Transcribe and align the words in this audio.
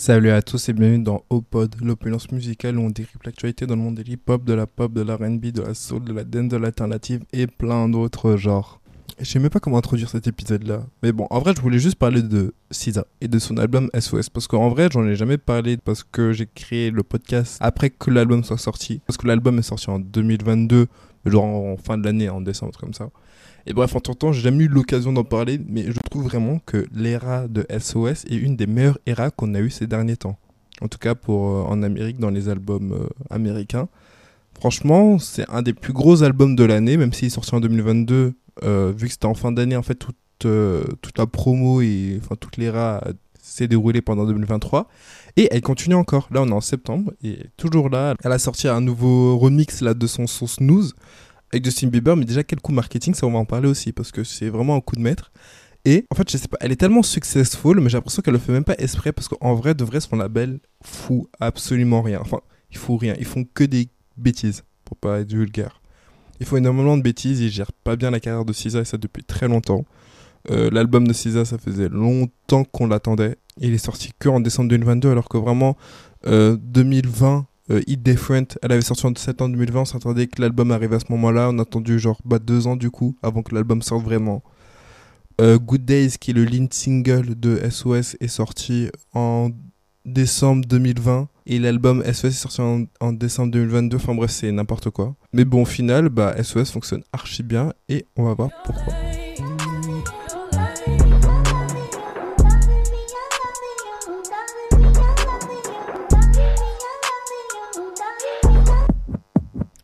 Salut 0.00 0.30
à 0.30 0.40
tous 0.40 0.70
et 0.70 0.72
bienvenue 0.72 1.04
dans 1.04 1.26
Opod, 1.28 1.76
l'opulence 1.82 2.32
musicale 2.32 2.78
où 2.78 2.80
on 2.80 2.88
décrypte 2.88 3.26
l'actualité 3.26 3.66
dans 3.66 3.76
le 3.76 3.82
monde 3.82 3.96
de 3.96 4.02
l'hip-hop, 4.02 4.42
de 4.44 4.54
la 4.54 4.66
pop, 4.66 4.94
de 4.94 5.02
la 5.02 5.16
R&B, 5.16 5.48
de 5.48 5.60
la 5.60 5.74
soul, 5.74 6.04
de 6.04 6.14
la 6.14 6.24
dance, 6.24 6.48
de 6.48 6.56
l'alternative 6.56 7.22
et 7.34 7.46
plein 7.46 7.86
d'autres 7.86 8.38
genres. 8.38 8.80
Je 9.18 9.26
sais 9.26 9.38
même 9.38 9.50
pas 9.50 9.60
comment 9.60 9.76
introduire 9.76 10.08
cet 10.08 10.26
épisode-là. 10.26 10.86
Mais 11.02 11.12
bon, 11.12 11.26
en 11.28 11.38
vrai, 11.40 11.52
je 11.54 11.60
voulais 11.60 11.78
juste 11.78 11.96
parler 11.96 12.22
de 12.22 12.54
SZA 12.70 13.04
et 13.20 13.28
de 13.28 13.38
son 13.38 13.58
album 13.58 13.90
SOS. 13.92 14.30
Parce 14.30 14.46
qu'en 14.46 14.70
vrai, 14.70 14.88
j'en 14.90 15.06
ai 15.06 15.16
jamais 15.16 15.36
parlé 15.36 15.76
parce 15.76 16.02
que 16.02 16.32
j'ai 16.32 16.46
créé 16.46 16.90
le 16.90 17.02
podcast 17.02 17.58
après 17.60 17.90
que 17.90 18.10
l'album 18.10 18.42
soit 18.42 18.56
sorti. 18.56 19.02
Parce 19.06 19.18
que 19.18 19.26
l'album 19.26 19.58
est 19.58 19.62
sorti 19.62 19.90
en 19.90 19.98
2022, 19.98 20.86
genre 21.26 21.44
en 21.44 21.76
fin 21.76 21.98
de 21.98 22.06
l'année, 22.06 22.30
en 22.30 22.40
décembre, 22.40 22.72
comme 22.78 22.94
ça. 22.94 23.10
Et 23.66 23.72
bref, 23.72 23.94
en 23.94 24.00
temps, 24.00 24.32
j'ai 24.32 24.42
jamais 24.42 24.64
eu 24.64 24.68
l'occasion 24.68 25.12
d'en 25.12 25.24
parler, 25.24 25.60
mais 25.68 25.84
je 25.84 25.98
trouve 26.10 26.24
vraiment 26.24 26.60
que 26.64 26.86
l'era 26.92 27.46
de 27.48 27.66
SOS 27.78 28.24
est 28.24 28.36
une 28.36 28.56
des 28.56 28.66
meilleures 28.66 28.98
eras 29.06 29.30
qu'on 29.30 29.54
a 29.54 29.60
eu 29.60 29.70
ces 29.70 29.86
derniers 29.86 30.16
temps. 30.16 30.38
En 30.80 30.88
tout 30.88 30.98
cas, 30.98 31.14
pour 31.14 31.50
euh, 31.50 31.62
en 31.64 31.82
Amérique, 31.82 32.18
dans 32.18 32.30
les 32.30 32.48
albums 32.48 32.92
euh, 32.92 33.08
américains. 33.28 33.88
Franchement, 34.58 35.18
c'est 35.18 35.48
un 35.50 35.62
des 35.62 35.74
plus 35.74 35.92
gros 35.92 36.22
albums 36.22 36.56
de 36.56 36.64
l'année, 36.64 36.96
même 36.96 37.12
s'il 37.12 37.26
est 37.26 37.30
sorti 37.30 37.54
en 37.54 37.60
2022, 37.60 38.34
euh, 38.62 38.92
vu 38.96 39.06
que 39.06 39.12
c'était 39.12 39.26
en 39.26 39.34
fin 39.34 39.52
d'année, 39.52 39.76
en 39.76 39.82
fait, 39.82 39.94
toute, 39.94 40.16
toute 40.38 41.18
la 41.18 41.26
promo 41.26 41.82
et 41.82 42.18
enfin, 42.22 42.34
toute 42.34 42.56
l'era 42.56 43.02
s'est 43.42 43.68
déroulée 43.68 44.00
pendant 44.00 44.24
2023. 44.24 44.88
Et 45.36 45.48
elle 45.50 45.60
continue 45.60 45.94
encore. 45.94 46.28
Là, 46.30 46.42
on 46.42 46.48
est 46.48 46.52
en 46.52 46.60
septembre, 46.60 47.12
et 47.22 47.46
toujours 47.56 47.90
là, 47.90 48.14
elle 48.24 48.32
a 48.32 48.38
sorti 48.38 48.68
un 48.68 48.80
nouveau 48.80 49.38
remix 49.38 49.82
là, 49.82 49.94
de 49.94 50.06
son, 50.06 50.26
son 50.26 50.46
Snooze 50.46 50.94
avec 51.52 51.64
Justin 51.64 51.88
Bieber, 51.88 52.16
mais 52.16 52.24
déjà 52.24 52.44
quel 52.44 52.60
coup 52.60 52.72
marketing, 52.72 53.14
ça 53.14 53.26
on 53.26 53.32
va 53.32 53.38
en 53.38 53.44
parler 53.44 53.68
aussi 53.68 53.92
parce 53.92 54.12
que 54.12 54.24
c'est 54.24 54.48
vraiment 54.48 54.76
un 54.76 54.80
coup 54.80 54.96
de 54.96 55.00
maître. 55.00 55.32
Et 55.84 56.06
en 56.10 56.14
fait, 56.14 56.30
je 56.30 56.36
sais 56.36 56.48
pas, 56.48 56.58
elle 56.60 56.72
est 56.72 56.76
tellement 56.76 57.02
successful, 57.02 57.80
mais 57.80 57.88
j'ai 57.88 57.96
l'impression 57.96 58.22
qu'elle 58.22 58.34
le 58.34 58.38
fait 58.40 58.52
même 58.52 58.64
pas 58.64 58.76
exprès 58.78 59.12
parce 59.12 59.28
qu'en 59.28 59.54
vrai, 59.54 59.74
de 59.74 59.82
vrai, 59.82 60.00
son 60.00 60.16
label 60.16 60.60
fout 60.82 61.28
absolument 61.40 62.02
rien. 62.02 62.20
Enfin, 62.20 62.40
il 62.70 62.76
fout 62.76 63.00
rien. 63.00 63.14
Ils 63.18 63.24
font 63.24 63.44
que 63.44 63.64
des 63.64 63.88
bêtises, 64.16 64.64
pour 64.84 64.96
pas 64.96 65.20
être 65.20 65.32
vulgaire. 65.32 65.80
Ils 66.38 66.46
font 66.46 66.56
énormément 66.56 66.96
de 66.96 67.02
bêtises, 67.02 67.40
ils 67.40 67.50
gèrent 67.50 67.72
pas 67.72 67.96
bien 67.96 68.10
la 68.10 68.20
carrière 68.20 68.44
de 68.44 68.52
SZA 68.52 68.80
et 68.80 68.84
ça 68.84 68.98
depuis 68.98 69.24
très 69.24 69.48
longtemps. 69.48 69.84
Euh, 70.50 70.70
l'album 70.70 71.06
de 71.06 71.12
SZA, 71.12 71.44
ça 71.44 71.58
faisait 71.58 71.88
longtemps 71.88 72.64
qu'on 72.64 72.86
l'attendait. 72.86 73.36
Il 73.58 73.74
est 73.74 73.78
sorti 73.78 74.10
que 74.18 74.28
en 74.28 74.40
décembre 74.40 74.70
2022, 74.70 75.10
alors 75.10 75.28
que 75.28 75.36
vraiment, 75.36 75.76
euh, 76.26 76.56
2020, 76.60 77.46
euh, 77.70 77.80
Hit 77.86 78.02
Different, 78.02 78.56
elle 78.62 78.72
avait 78.72 78.82
sorti 78.82 79.06
en 79.06 79.14
septembre 79.14 79.52
2020, 79.52 79.80
on 79.80 79.84
s'attendait 79.84 80.26
que 80.26 80.40
l'album 80.40 80.70
arrive 80.72 80.92
à 80.92 81.00
ce 81.00 81.06
moment-là, 81.10 81.50
on 81.50 81.58
a 81.58 81.62
attendu 81.62 81.98
genre 81.98 82.20
bah, 82.24 82.38
deux 82.38 82.66
ans 82.66 82.76
du 82.76 82.90
coup 82.90 83.16
avant 83.22 83.42
que 83.42 83.54
l'album 83.54 83.82
sorte 83.82 84.04
vraiment. 84.04 84.42
Euh, 85.40 85.58
Good 85.58 85.84
Days, 85.84 86.18
qui 86.20 86.32
est 86.32 86.34
le 86.34 86.44
lead 86.44 86.72
single 86.72 87.38
de 87.38 87.58
SOS, 87.70 88.16
est 88.20 88.28
sorti 88.28 88.90
en 89.14 89.50
décembre 90.04 90.66
2020 90.66 91.28
et 91.46 91.58
l'album 91.58 92.02
SOS 92.04 92.24
est 92.24 92.30
sorti 92.32 92.60
en, 92.60 92.84
en, 93.00 93.12
décembre 93.12 93.52
2022. 93.52 93.96
Enfin 93.96 94.14
bref, 94.14 94.30
c'est 94.30 94.52
n'importe 94.52 94.90
quoi. 94.90 95.14
Mais 95.32 95.44
bon, 95.44 95.62
au 95.62 95.66
final, 95.66 96.10
bah, 96.10 96.34
SOS 96.42 96.70
fonctionne 96.70 97.02
archi 97.12 97.42
bien 97.42 97.72
et 97.88 98.04
on 98.16 98.24
va 98.24 98.34
voir 98.34 98.50
pourquoi. 98.64 99.09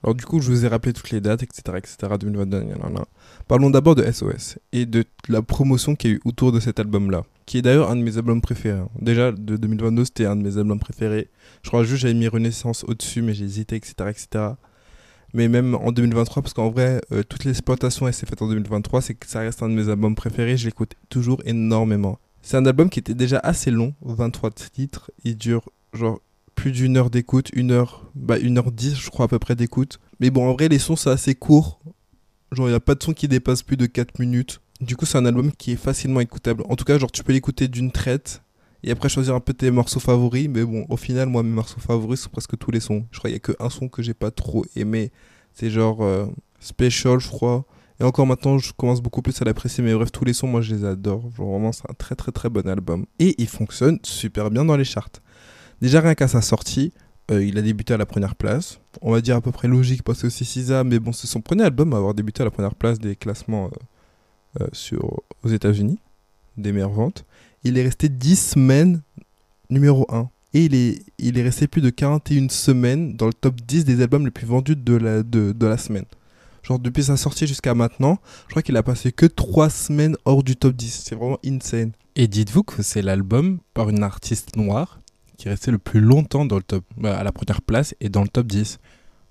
Alors 0.06 0.14
du 0.14 0.24
coup, 0.24 0.40
je 0.40 0.48
vous 0.52 0.64
ai 0.64 0.68
rappelé 0.68 0.92
toutes 0.92 1.10
les 1.10 1.20
dates, 1.20 1.42
etc., 1.42 1.62
etc., 1.78 1.96
2022. 2.20 2.62
Parlons 3.48 3.70
d'abord 3.70 3.96
de 3.96 4.08
SOS 4.08 4.56
et 4.72 4.86
de 4.86 5.04
la 5.28 5.42
promotion 5.42 5.96
qu'il 5.96 6.10
y 6.10 6.12
a 6.12 6.16
eu 6.16 6.20
autour 6.24 6.52
de 6.52 6.60
cet 6.60 6.78
album-là, 6.78 7.24
qui 7.44 7.58
est 7.58 7.62
d'ailleurs 7.62 7.90
un 7.90 7.96
de 7.96 8.02
mes 8.02 8.16
albums 8.16 8.40
préférés. 8.40 8.84
Déjà, 9.00 9.32
de 9.32 9.56
2022, 9.56 10.04
c'était 10.04 10.26
un 10.26 10.36
de 10.36 10.44
mes 10.44 10.58
albums 10.58 10.78
préférés. 10.78 11.28
Je 11.64 11.70
crois 11.70 11.82
juste 11.82 12.02
j'avais 12.02 12.14
mis 12.14 12.28
Renaissance 12.28 12.84
au-dessus, 12.84 13.20
mais 13.20 13.34
j'ai 13.34 13.46
hésité, 13.46 13.74
etc., 13.74 13.94
etc. 14.10 14.44
Mais 15.34 15.48
même 15.48 15.74
en 15.74 15.90
2023, 15.90 16.40
parce 16.40 16.54
qu'en 16.54 16.70
vrai, 16.70 17.00
euh, 17.10 17.24
toute 17.24 17.42
l'exploitation, 17.42 18.06
elle 18.06 18.14
s'est 18.14 18.26
faite 18.26 18.42
en 18.42 18.48
2023, 18.48 19.02
c'est 19.02 19.14
que 19.14 19.26
ça 19.26 19.40
reste 19.40 19.60
un 19.64 19.68
de 19.68 19.74
mes 19.74 19.88
albums 19.88 20.14
préférés, 20.14 20.56
je 20.56 20.66
l'écoute 20.66 20.94
toujours 21.08 21.42
énormément. 21.46 22.20
C'est 22.42 22.56
un 22.56 22.64
album 22.64 22.90
qui 22.90 23.00
était 23.00 23.14
déjà 23.14 23.40
assez 23.40 23.72
long, 23.72 23.92
23 24.02 24.52
titres, 24.52 25.10
il 25.24 25.36
dure 25.36 25.68
genre 25.92 26.20
plus 26.56 26.72
d'une 26.72 26.96
heure 26.96 27.10
d'écoute, 27.10 27.50
une 27.52 27.70
heure, 27.70 28.10
bah 28.16 28.38
une 28.38 28.58
heure 28.58 28.72
dix, 28.72 28.96
je 28.96 29.10
crois 29.10 29.26
à 29.26 29.28
peu 29.28 29.38
près 29.38 29.54
d'écoute. 29.54 30.00
Mais 30.18 30.30
bon, 30.30 30.48
en 30.48 30.54
vrai, 30.54 30.68
les 30.68 30.80
sons 30.80 30.96
c'est 30.96 31.10
assez 31.10 31.36
court. 31.36 31.78
Genre, 32.50 32.66
il 32.66 32.70
n'y 32.70 32.76
a 32.76 32.80
pas 32.80 32.96
de 32.96 33.02
son 33.02 33.12
qui 33.12 33.28
dépasse 33.28 33.62
plus 33.62 33.76
de 33.76 33.86
4 33.86 34.18
minutes. 34.18 34.60
Du 34.80 34.96
coup, 34.96 35.06
c'est 35.06 35.18
un 35.18 35.26
album 35.26 35.52
qui 35.52 35.72
est 35.72 35.76
facilement 35.76 36.20
écoutable. 36.20 36.64
En 36.68 36.76
tout 36.76 36.84
cas, 36.84 36.98
genre, 36.98 37.12
tu 37.12 37.22
peux 37.22 37.32
l'écouter 37.32 37.68
d'une 37.68 37.92
traite 37.92 38.42
et 38.82 38.90
après 38.90 39.08
choisir 39.08 39.34
un 39.34 39.40
peu 39.40 39.52
tes 39.52 39.70
morceaux 39.70 40.00
favoris. 40.00 40.48
Mais 40.48 40.64
bon, 40.64 40.86
au 40.88 40.96
final, 40.96 41.28
moi, 41.28 41.42
mes 41.42 41.50
morceaux 41.50 41.80
favoris 41.80 42.20
sont 42.20 42.30
presque 42.30 42.56
tous 42.56 42.70
les 42.70 42.80
sons. 42.80 43.04
Je 43.10 43.18
crois 43.18 43.30
qu'il 43.30 43.40
n'y 43.40 43.54
a 43.54 43.54
qu'un 43.54 43.70
son 43.70 43.88
que 43.88 44.02
j'ai 44.02 44.14
pas 44.14 44.30
trop 44.30 44.64
aimé. 44.76 45.12
C'est 45.54 45.70
genre 45.70 46.02
euh, 46.02 46.26
Special, 46.60 47.18
je 47.18 47.28
crois. 47.28 47.64
Et 47.98 48.04
encore 48.04 48.26
maintenant, 48.26 48.58
je 48.58 48.72
commence 48.72 49.00
beaucoup 49.00 49.22
plus 49.22 49.40
à 49.40 49.44
l'apprécier. 49.44 49.82
Mais 49.82 49.94
bref, 49.94 50.12
tous 50.12 50.24
les 50.24 50.32
sons, 50.32 50.46
moi, 50.46 50.60
je 50.60 50.74
les 50.74 50.84
adore. 50.84 51.30
Genre, 51.36 51.50
vraiment, 51.50 51.72
c'est 51.72 51.88
un 51.90 51.94
très, 51.94 52.14
très, 52.14 52.32
très 52.32 52.48
bon 52.48 52.68
album. 52.68 53.06
Et 53.18 53.34
il 53.38 53.48
fonctionne 53.48 53.98
super 54.02 54.50
bien 54.50 54.64
dans 54.64 54.76
les 54.76 54.84
charts. 54.84 55.10
Déjà, 55.80 56.00
rien 56.00 56.14
qu'à 56.14 56.28
sa 56.28 56.40
sortie, 56.40 56.92
euh, 57.30 57.44
il 57.44 57.58
a 57.58 57.62
débuté 57.62 57.94
à 57.94 57.96
la 57.96 58.06
première 58.06 58.34
place. 58.34 58.80
On 59.02 59.12
va 59.12 59.20
dire 59.20 59.36
à 59.36 59.40
peu 59.40 59.52
près 59.52 59.68
logique 59.68 60.02
parce 60.02 60.22
que 60.22 60.28
c'est 60.28 60.44
SZA, 60.44 60.84
mais 60.84 60.98
bon, 60.98 61.12
c'est 61.12 61.26
son 61.26 61.40
premier 61.40 61.64
album 61.64 61.92
à 61.92 61.96
avoir 61.96 62.14
débuté 62.14 62.42
à 62.42 62.44
la 62.44 62.50
première 62.50 62.74
place 62.74 62.98
des 62.98 63.16
classements 63.16 63.70
euh, 64.60 64.66
euh, 64.92 64.98
aux 65.42 65.48
États-Unis, 65.48 65.98
des 66.56 66.72
meilleures 66.72 66.90
ventes. 66.90 67.24
Il 67.64 67.78
est 67.78 67.82
resté 67.82 68.08
10 68.08 68.36
semaines 68.36 69.02
numéro 69.70 70.06
1. 70.10 70.28
Et 70.54 70.64
il 71.18 71.38
est, 71.38 71.42
resté 71.42 71.66
plus 71.66 71.82
de 71.82 71.90
41 71.90 72.48
semaines 72.48 73.14
dans 73.14 73.26
le 73.26 73.34
top 73.34 73.60
10 73.60 73.84
des 73.84 74.00
albums 74.00 74.24
les 74.24 74.30
plus 74.30 74.46
vendus 74.46 74.76
de 74.76 74.94
la, 74.94 75.22
de 75.22 75.66
la 75.66 75.76
semaine. 75.76 76.06
Genre 76.66 76.78
depuis 76.78 77.04
sa 77.04 77.16
sortie 77.16 77.46
jusqu'à 77.46 77.74
maintenant, 77.74 78.18
je 78.46 78.52
crois 78.52 78.62
qu'il 78.62 78.76
a 78.76 78.82
passé 78.82 79.12
que 79.12 79.26
3 79.26 79.70
semaines 79.70 80.16
hors 80.24 80.42
du 80.42 80.56
top 80.56 80.74
10. 80.74 81.02
C'est 81.04 81.14
vraiment 81.14 81.38
insane. 81.44 81.92
Et 82.14 82.26
dites-vous 82.26 82.64
que 82.64 82.82
c'est 82.82 83.02
l'album 83.02 83.58
par 83.72 83.88
une 83.90 84.02
artiste 84.02 84.56
noire 84.56 85.00
qui 85.36 85.48
est 85.48 85.50
resté 85.50 85.70
le 85.70 85.78
plus 85.78 86.00
longtemps 86.00 86.44
dans 86.44 86.56
le 86.56 86.62
top, 86.62 86.84
bah, 86.96 87.16
à 87.16 87.24
la 87.24 87.32
première 87.32 87.62
place 87.62 87.94
et 88.00 88.08
dans 88.08 88.22
le 88.22 88.28
top 88.28 88.46
10. 88.46 88.78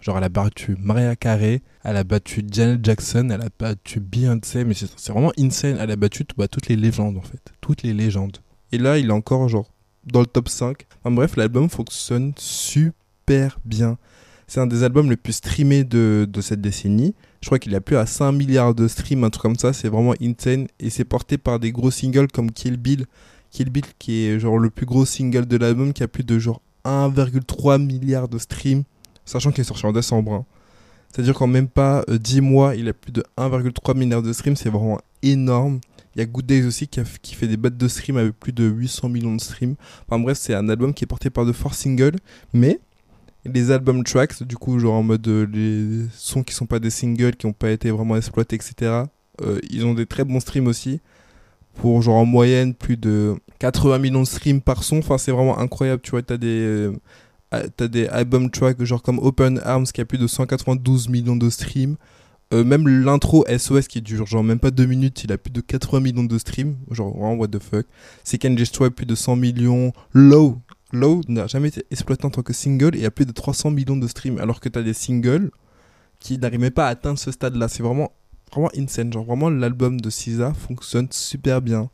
Genre, 0.01 0.17
elle 0.17 0.23
a 0.23 0.29
battu 0.29 0.77
Maria 0.79 1.15
Carey, 1.15 1.61
elle 1.83 1.97
a 1.97 2.03
battu 2.03 2.43
Janet 2.49 2.83
Jackson, 2.83 3.29
elle 3.31 3.41
a 3.41 3.49
battu 3.57 3.99
Beyoncé, 3.99 4.63
mais 4.63 4.73
c'est 4.73 5.11
vraiment 5.11 5.31
insane. 5.39 5.77
Elle 5.79 5.89
a 5.89 5.95
battu 5.95 6.25
bah, 6.37 6.47
toutes 6.47 6.67
les 6.67 6.75
légendes 6.75 7.17
en 7.17 7.21
fait. 7.21 7.41
Toutes 7.61 7.81
les 7.81 7.93
légendes. 7.93 8.37
Et 8.71 8.77
là, 8.77 8.97
il 8.97 9.07
est 9.07 9.13
encore 9.13 9.49
genre 9.49 9.71
dans 10.05 10.19
le 10.19 10.27
top 10.27 10.49
5. 10.49 10.85
Enfin 10.99 11.15
bref, 11.15 11.35
l'album 11.35 11.69
fonctionne 11.69 12.33
super 12.37 13.57
bien. 13.65 13.97
C'est 14.47 14.59
un 14.59 14.67
des 14.67 14.83
albums 14.83 15.09
les 15.09 15.17
plus 15.17 15.33
streamés 15.33 15.83
de, 15.83 16.27
de 16.29 16.41
cette 16.41 16.61
décennie. 16.61 17.15
Je 17.41 17.47
crois 17.47 17.57
qu'il 17.57 17.73
a 17.73 17.81
plus 17.81 17.97
à 17.97 18.05
5 18.05 18.31
milliards 18.31 18.75
de 18.75 18.87
streams, 18.87 19.23
un 19.23 19.29
truc 19.31 19.41
comme 19.41 19.55
ça. 19.55 19.73
C'est 19.73 19.89
vraiment 19.89 20.13
insane. 20.21 20.67
Et 20.79 20.91
c'est 20.91 21.05
porté 21.05 21.39
par 21.39 21.59
des 21.59 21.71
gros 21.71 21.89
singles 21.89 22.27
comme 22.27 22.51
Kill 22.51 22.77
Bill, 22.77 23.05
Kill 23.51 23.69
Bill 23.69 23.85
qui 23.99 24.25
est 24.25 24.39
genre 24.39 24.59
le 24.59 24.69
plus 24.69 24.85
gros 24.85 25.05
single 25.05 25.45
de 25.45 25.57
l'album 25.57 25.93
qui 25.93 26.03
a 26.03 26.07
plus 26.07 26.23
de 26.23 26.39
genre 26.39 26.61
1,3 26.85 27.83
milliard 27.83 28.27
de 28.27 28.37
streams, 28.37 28.83
sachant 29.25 29.51
qu'il 29.51 29.61
est 29.61 29.65
sorti 29.65 29.85
en 29.85 29.91
décembre. 29.91 30.33
Hein. 30.33 30.45
C'est-à-dire 31.11 31.33
qu'en 31.33 31.47
même 31.47 31.67
pas 31.67 32.03
10 32.07 32.37
euh, 32.37 32.41
mois, 32.41 32.75
il 32.75 32.87
a 32.89 32.93
plus 32.93 33.11
de 33.11 33.23
1,3 33.37 33.97
milliard 33.97 34.21
de 34.21 34.33
streams, 34.33 34.55
c'est 34.55 34.69
vraiment 34.69 34.99
énorme. 35.23 35.79
Il 36.15 36.19
y 36.19 36.21
a 36.21 36.25
Good 36.25 36.45
Days 36.45 36.65
aussi 36.65 36.87
qui, 36.87 37.01
qui 37.21 37.35
fait 37.35 37.47
des 37.47 37.57
battes 37.57 37.77
de 37.77 37.87
streams 37.87 38.17
avec 38.17 38.39
plus 38.39 38.53
de 38.53 38.65
800 38.65 39.09
millions 39.09 39.35
de 39.35 39.41
streams. 39.41 39.75
Enfin 40.07 40.19
bref, 40.19 40.37
c'est 40.37 40.53
un 40.53 40.69
album 40.69 40.93
qui 40.93 41.03
est 41.03 41.07
porté 41.07 41.29
par 41.29 41.45
de 41.45 41.51
forts 41.51 41.73
singles, 41.73 42.17
mais 42.53 42.79
les 43.45 43.71
album 43.71 44.03
tracks, 44.03 44.43
du 44.43 44.57
coup, 44.57 44.79
genre 44.79 44.95
en 44.95 45.03
mode 45.03 45.27
euh, 45.27 45.45
les 45.51 46.07
sons 46.13 46.43
qui 46.43 46.53
sont 46.53 46.65
pas 46.65 46.79
des 46.79 46.89
singles, 46.89 47.35
qui 47.35 47.47
n'ont 47.47 47.53
pas 47.53 47.71
été 47.71 47.91
vraiment 47.91 48.15
exploités, 48.15 48.55
etc., 48.55 49.03
euh, 49.41 49.59
ils 49.69 49.85
ont 49.85 49.93
des 49.93 50.05
très 50.05 50.23
bons 50.23 50.39
streams 50.39 50.67
aussi 50.67 51.01
pour 51.75 52.01
genre 52.01 52.15
en 52.15 52.25
moyenne 52.25 52.73
plus 52.73 52.97
de 52.97 53.35
80 53.59 53.99
millions 53.99 54.21
de 54.21 54.27
streams 54.27 54.61
par 54.61 54.83
son. 54.83 54.99
Enfin, 54.99 55.17
c'est 55.17 55.31
vraiment 55.31 55.59
incroyable. 55.59 56.01
Tu 56.01 56.11
vois, 56.11 56.21
t'as 56.21 56.37
des, 56.37 56.47
euh, 56.47 56.93
as 57.51 57.87
des 57.87 58.07
album 58.07 58.49
tracks 58.49 58.83
genre 58.83 59.01
comme 59.01 59.19
Open 59.19 59.61
Arms 59.63 59.85
qui 59.85 60.01
a 60.01 60.05
plus 60.05 60.17
de 60.17 60.27
192 60.27 61.09
millions 61.09 61.35
de 61.35 61.49
streams. 61.49 61.95
Euh, 62.53 62.63
même 62.63 62.87
l'intro 62.87 63.43
SOS 63.47 63.87
qui 63.87 64.01
dure 64.01 64.27
genre 64.27 64.43
même 64.43 64.59
pas 64.59 64.69
2 64.69 64.85
minutes, 64.85 65.23
il 65.23 65.31
a 65.31 65.37
plus 65.37 65.51
de 65.51 65.61
80 65.61 65.99
millions 65.99 66.23
de 66.23 66.37
streams. 66.37 66.75
Genre 66.91 67.11
vraiment, 67.11 67.33
what 67.33 67.47
the 67.47 67.59
fuck. 67.59 67.85
Can 68.41 68.51
Destroy 68.51 68.89
plus 68.89 69.05
de 69.05 69.15
100 69.15 69.35
millions. 69.35 69.93
Low, 70.13 70.59
Low 70.93 71.21
n'a 71.27 71.47
jamais 71.47 71.69
été 71.69 71.85
exploité 71.91 72.25
en 72.25 72.29
tant 72.29 72.43
que 72.43 72.53
single 72.53 72.95
et 72.95 73.05
a 73.05 73.11
plus 73.11 73.25
de 73.25 73.31
300 73.31 73.71
millions 73.71 73.97
de 73.97 74.07
streams. 74.07 74.39
Alors 74.39 74.59
que 74.59 74.69
t'as 74.69 74.83
des 74.83 74.93
singles 74.93 75.49
qui 76.19 76.37
n'arrivaient 76.37 76.71
pas 76.71 76.87
à 76.87 76.89
atteindre 76.89 77.19
ce 77.19 77.31
stade 77.31 77.55
là. 77.55 77.67
C'est 77.67 77.83
vraiment 77.83 78.11
vraiment 78.55 78.71
insane. 78.77 79.11
Genre, 79.11 79.25
vraiment, 79.25 79.49
l'album 79.49 79.99
de 79.99 80.09
SZA 80.09 80.53
fonctionne 80.53 81.07
super 81.11 81.61
bien. 81.61 81.89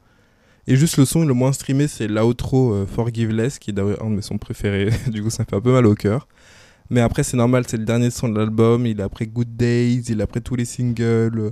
Et 0.67 0.75
juste 0.75 0.97
le 0.97 1.05
son 1.05 1.25
le 1.25 1.33
moins 1.33 1.53
streamé, 1.53 1.87
c'est 1.87 2.07
l'outro 2.07 2.73
euh, 2.73 2.85
Forgiveless, 2.85 3.59
qui 3.59 3.71
est 3.71 3.73
d'ailleurs 3.73 4.03
un 4.03 4.09
de 4.09 4.15
mes 4.15 4.21
sons 4.21 4.37
préférés. 4.37 4.89
du 5.07 5.23
coup, 5.23 5.29
ça 5.29 5.43
fait 5.43 5.55
un 5.55 5.61
peu 5.61 5.71
mal 5.71 5.85
au 5.85 5.95
cœur. 5.95 6.27
Mais 6.89 7.01
après, 7.01 7.23
c'est 7.23 7.37
normal, 7.37 7.63
c'est 7.67 7.77
le 7.77 7.85
dernier 7.85 8.11
son 8.11 8.29
de 8.29 8.37
l'album. 8.37 8.85
Il 8.85 8.99
est 8.99 9.03
après 9.03 9.25
Good 9.25 9.55
Days, 9.55 10.03
il 10.09 10.19
est 10.19 10.23
après 10.23 10.41
tous 10.41 10.55
les 10.55 10.65
singles. 10.65 11.51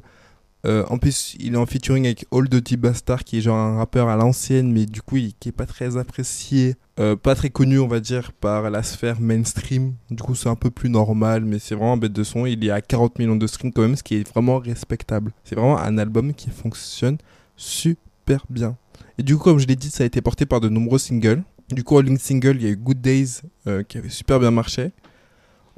Euh, 0.65 0.83
en 0.89 0.97
plus, 0.97 1.35
il 1.39 1.53
est 1.53 1.57
en 1.57 1.65
featuring 1.65 2.05
avec 2.05 2.25
All 2.31 2.49
Dirty 2.49 2.75
Bastard, 2.75 3.23
qui 3.23 3.37
est 3.37 3.41
genre 3.41 3.57
un 3.57 3.77
rappeur 3.77 4.09
à 4.09 4.17
l'ancienne, 4.17 4.71
mais 4.71 4.85
du 4.85 5.01
coup, 5.01 5.17
il, 5.17 5.33
qui 5.39 5.49
est 5.49 5.53
pas 5.53 5.65
très 5.65 5.95
apprécié, 5.95 6.75
euh, 6.99 7.15
pas 7.15 7.33
très 7.33 7.49
connu, 7.49 7.79
on 7.79 7.87
va 7.87 8.01
dire, 8.01 8.33
par 8.33 8.69
la 8.69 8.83
sphère 8.83 9.21
mainstream. 9.21 9.93
Du 10.09 10.21
coup, 10.21 10.35
c'est 10.35 10.49
un 10.49 10.55
peu 10.55 10.69
plus 10.69 10.89
normal, 10.89 11.45
mais 11.45 11.59
c'est 11.59 11.75
vraiment 11.75 11.95
bête 11.95 12.11
de 12.11 12.23
son. 12.23 12.45
Il 12.45 12.65
est 12.65 12.71
à 12.71 12.81
40 12.81 13.19
millions 13.19 13.37
de 13.37 13.47
streams 13.47 13.71
quand 13.71 13.83
même, 13.83 13.95
ce 13.95 14.03
qui 14.03 14.15
est 14.15 14.29
vraiment 14.29 14.59
respectable. 14.59 15.31
C'est 15.45 15.55
vraiment 15.55 15.79
un 15.79 15.97
album 15.97 16.33
qui 16.33 16.49
fonctionne 16.49 17.17
super 17.55 18.45
bien. 18.49 18.75
Et 19.17 19.23
du 19.23 19.37
coup, 19.37 19.43
comme 19.43 19.59
je 19.59 19.67
l'ai 19.67 19.77
dit, 19.77 19.89
ça 19.89 20.03
a 20.03 20.07
été 20.07 20.21
porté 20.21 20.45
par 20.45 20.59
de 20.59 20.67
nombreux 20.67 20.99
singles. 20.99 21.43
Du 21.71 21.83
coup, 21.83 21.95
en 21.97 22.01
ligne 22.01 22.17
single, 22.17 22.57
il 22.57 22.63
y 22.63 22.65
a 22.65 22.69
eu 22.69 22.75
Good 22.75 22.99
Days, 22.99 23.41
euh, 23.67 23.83
qui 23.83 23.97
avait 23.97 24.09
super 24.09 24.39
bien 24.39 24.51
marché. 24.51 24.91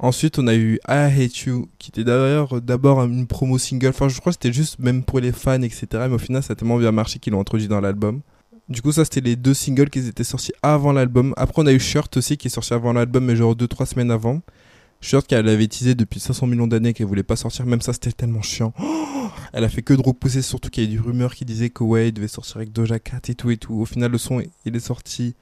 Ensuite, 0.02 0.40
on 0.40 0.48
a 0.48 0.54
eu 0.56 0.80
I 0.88 1.06
Hate 1.16 1.38
You, 1.42 1.68
qui 1.78 1.90
était 1.90 2.02
d'ailleurs 2.02 2.60
d'abord 2.60 3.04
une 3.04 3.28
promo 3.28 3.56
single. 3.56 3.90
Enfin, 3.90 4.08
je 4.08 4.18
crois 4.18 4.32
que 4.32 4.38
c'était 4.42 4.52
juste 4.52 4.80
même 4.80 5.04
pour 5.04 5.20
les 5.20 5.30
fans, 5.30 5.62
etc. 5.62 5.86
Mais 5.92 6.14
au 6.14 6.18
final, 6.18 6.42
ça 6.42 6.54
a 6.54 6.56
tellement 6.56 6.76
bien 6.76 6.90
marché 6.90 7.20
qu'ils 7.20 7.32
l'ont 7.32 7.40
introduit 7.40 7.68
dans 7.68 7.80
l'album. 7.80 8.20
Du 8.68 8.82
coup, 8.82 8.90
ça, 8.90 9.04
c'était 9.04 9.20
les 9.20 9.36
deux 9.36 9.54
singles 9.54 9.90
qui 9.90 10.00
étaient 10.00 10.24
sortis 10.24 10.52
avant 10.60 10.92
l'album. 10.92 11.34
Après, 11.36 11.62
on 11.62 11.66
a 11.66 11.72
eu 11.72 11.78
Shirt 11.78 12.16
aussi, 12.16 12.36
qui 12.36 12.48
est 12.48 12.50
sorti 12.50 12.74
avant 12.74 12.92
l'album, 12.92 13.24
mais 13.24 13.36
genre 13.36 13.54
2-3 13.54 13.86
semaines 13.86 14.10
avant. 14.10 14.40
Shirt 15.00 15.24
qu'elle 15.24 15.48
avait 15.48 15.68
teasé 15.68 15.94
depuis 15.94 16.18
500 16.18 16.48
millions 16.48 16.66
d'années 16.66 16.94
qu'elle 16.94 17.06
voulait 17.06 17.22
pas 17.22 17.36
sortir. 17.36 17.64
Même 17.64 17.80
ça, 17.80 17.92
c'était 17.92 18.10
tellement 18.10 18.42
chiant. 18.42 18.74
elle 19.52 19.62
a 19.62 19.68
fait 19.68 19.82
que 19.82 19.94
de 19.94 20.02
repousser, 20.02 20.42
surtout 20.42 20.68
qu'il 20.68 20.82
y 20.82 20.86
a 20.88 20.90
eu 20.90 20.94
des 20.94 21.00
rumeurs 21.00 21.36
qui 21.36 21.44
disaient 21.44 21.70
que 21.70 21.84
ouais, 21.84 22.08
il 22.08 22.12
devait 22.12 22.26
sortir 22.26 22.56
avec 22.56 22.72
Doja 22.72 22.98
Cat 22.98 23.20
et 23.28 23.36
tout 23.36 23.52
et 23.52 23.56
tout. 23.56 23.74
Au 23.74 23.84
final, 23.84 24.10
le 24.10 24.18
son, 24.18 24.42
il 24.64 24.74
est 24.74 24.80
sorti. 24.80 25.36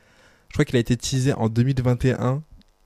Je 0.49 0.53
crois 0.53 0.67
qu'il 0.67 0.77
a 0.77 0.81
été 0.81 0.99
teasé 0.99 1.33
en 1.33 1.49
2021 1.49 2.43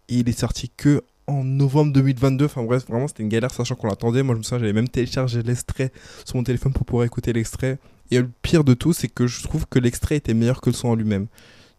et 0.08 0.18
il 0.18 0.28
est 0.28 0.38
sorti 0.38 0.70
que 0.76 1.02
en 1.26 1.44
novembre 1.44 1.92
2022. 1.92 2.44
Enfin 2.46 2.62
bref, 2.62 2.86
vraiment, 2.88 3.08
c'était 3.08 3.22
une 3.22 3.28
galère, 3.28 3.50
sachant 3.50 3.74
qu'on 3.74 3.88
l'attendait. 3.88 4.22
Moi, 4.22 4.34
je 4.34 4.38
me 4.38 4.42
souviens, 4.42 4.58
j'avais 4.58 4.72
même 4.72 4.88
téléchargé 4.88 5.42
l'extrait 5.42 5.92
sur 6.24 6.36
mon 6.36 6.44
téléphone 6.44 6.72
pour 6.72 6.84
pouvoir 6.84 7.04
écouter 7.04 7.32
l'extrait. 7.32 7.78
Et 8.10 8.18
le 8.18 8.30
pire 8.42 8.64
de 8.64 8.74
tout, 8.74 8.92
c'est 8.92 9.08
que 9.08 9.26
je 9.26 9.42
trouve 9.42 9.66
que 9.66 9.78
l'extrait 9.78 10.16
était 10.16 10.34
meilleur 10.34 10.60
que 10.60 10.70
le 10.70 10.74
son 10.74 10.88
en 10.88 10.94
lui-même. 10.94 11.26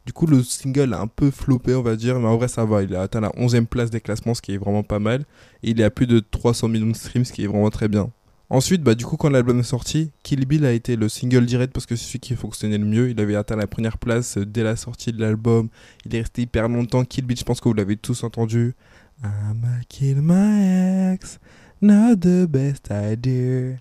Du 0.05 0.13
coup, 0.13 0.27
le 0.27 0.43
single 0.43 0.93
a 0.93 0.99
un 0.99 1.07
peu 1.07 1.31
floppé, 1.31 1.73
on 1.73 1.81
va 1.81 1.95
dire, 1.95 2.19
mais 2.19 2.27
en 2.27 2.37
vrai, 2.37 2.47
ça 2.47 2.63
va. 2.65 2.83
Il 2.83 2.95
a 2.95 3.01
atteint 3.01 3.21
la 3.21 3.29
11e 3.29 3.65
place 3.65 3.89
des 3.89 4.01
classements, 4.01 4.35
ce 4.35 4.41
qui 4.41 4.53
est 4.53 4.57
vraiment 4.57 4.83
pas 4.83 4.99
mal. 4.99 5.25
Et 5.63 5.71
il 5.71 5.81
est 5.81 5.83
à 5.83 5.89
plus 5.89 6.07
de 6.07 6.19
300 6.19 6.67
millions 6.67 6.91
de 6.91 6.95
streams, 6.95 7.25
ce 7.25 7.33
qui 7.33 7.43
est 7.43 7.47
vraiment 7.47 7.71
très 7.71 7.87
bien. 7.87 8.11
Ensuite, 8.51 8.83
bah, 8.83 8.93
du 8.93 9.05
coup, 9.05 9.17
quand 9.17 9.29
l'album 9.29 9.59
est 9.59 9.63
sorti, 9.63 10.11
Kill 10.21 10.45
Bill 10.45 10.65
a 10.65 10.71
été 10.71 10.95
le 10.95 11.09
single 11.09 11.47
direct 11.47 11.73
parce 11.73 11.87
que 11.87 11.95
c'est 11.95 12.05
celui 12.05 12.19
qui 12.19 12.35
fonctionnait 12.35 12.77
le 12.77 12.85
mieux. 12.85 13.09
Il 13.09 13.19
avait 13.19 13.35
atteint 13.35 13.55
la 13.55 13.65
première 13.65 13.97
place 13.97 14.37
dès 14.37 14.61
la 14.61 14.75
sortie 14.75 15.11
de 15.11 15.19
l'album. 15.19 15.69
Il 16.05 16.13
est 16.15 16.19
resté 16.19 16.43
hyper 16.43 16.69
longtemps. 16.69 17.03
Kill 17.03 17.25
Bill, 17.25 17.37
je 17.37 17.43
pense 17.43 17.59
que 17.59 17.67
vous 17.67 17.73
l'avez 17.73 17.97
tous 17.97 18.23
entendu. 18.23 18.75
I'ma 19.23 19.81
kill 19.87 20.21
my 20.21 21.13
ex, 21.13 21.39
not 21.81 22.17
the 22.17 22.45
best 22.47 22.89
idea. 22.91 23.77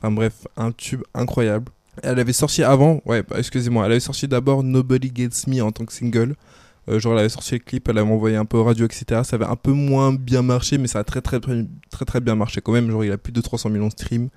Enfin 0.00 0.12
bref, 0.12 0.46
un 0.56 0.72
tube 0.72 1.02
incroyable. 1.14 1.70
Elle 2.02 2.18
avait 2.18 2.32
sorti 2.32 2.62
avant, 2.62 3.02
ouais, 3.04 3.22
bah, 3.22 3.36
excusez-moi, 3.38 3.84
elle 3.86 3.92
avait 3.92 4.00
sorti 4.00 4.26
d'abord 4.26 4.62
Nobody 4.62 5.12
Gets 5.14 5.46
Me 5.48 5.60
en 5.62 5.72
tant 5.72 5.84
que 5.84 5.92
single. 5.92 6.34
Euh, 6.88 6.98
genre, 6.98 7.12
elle 7.12 7.20
avait 7.20 7.28
sorti 7.28 7.52
le 7.54 7.58
clip, 7.58 7.88
elle 7.88 7.98
avait 7.98 8.10
envoyé 8.10 8.36
un 8.36 8.46
peu 8.46 8.56
au 8.56 8.64
radio, 8.64 8.86
etc. 8.86 9.20
Ça 9.22 9.36
avait 9.36 9.44
un 9.44 9.56
peu 9.56 9.72
moins 9.72 10.12
bien 10.12 10.42
marché, 10.42 10.78
mais 10.78 10.88
ça 10.88 11.00
a 11.00 11.04
très, 11.04 11.20
très, 11.20 11.38
très, 11.38 11.66
très, 11.90 12.04
très 12.04 12.20
bien 12.20 12.34
marché 12.34 12.60
quand 12.60 12.72
même. 12.72 12.90
Genre, 12.90 13.04
il 13.04 13.12
a 13.12 13.18
plus 13.18 13.32
de 13.32 13.40
300 13.40 13.68
millions 13.68 13.88
de 13.88 13.92
streams. 13.92 14.28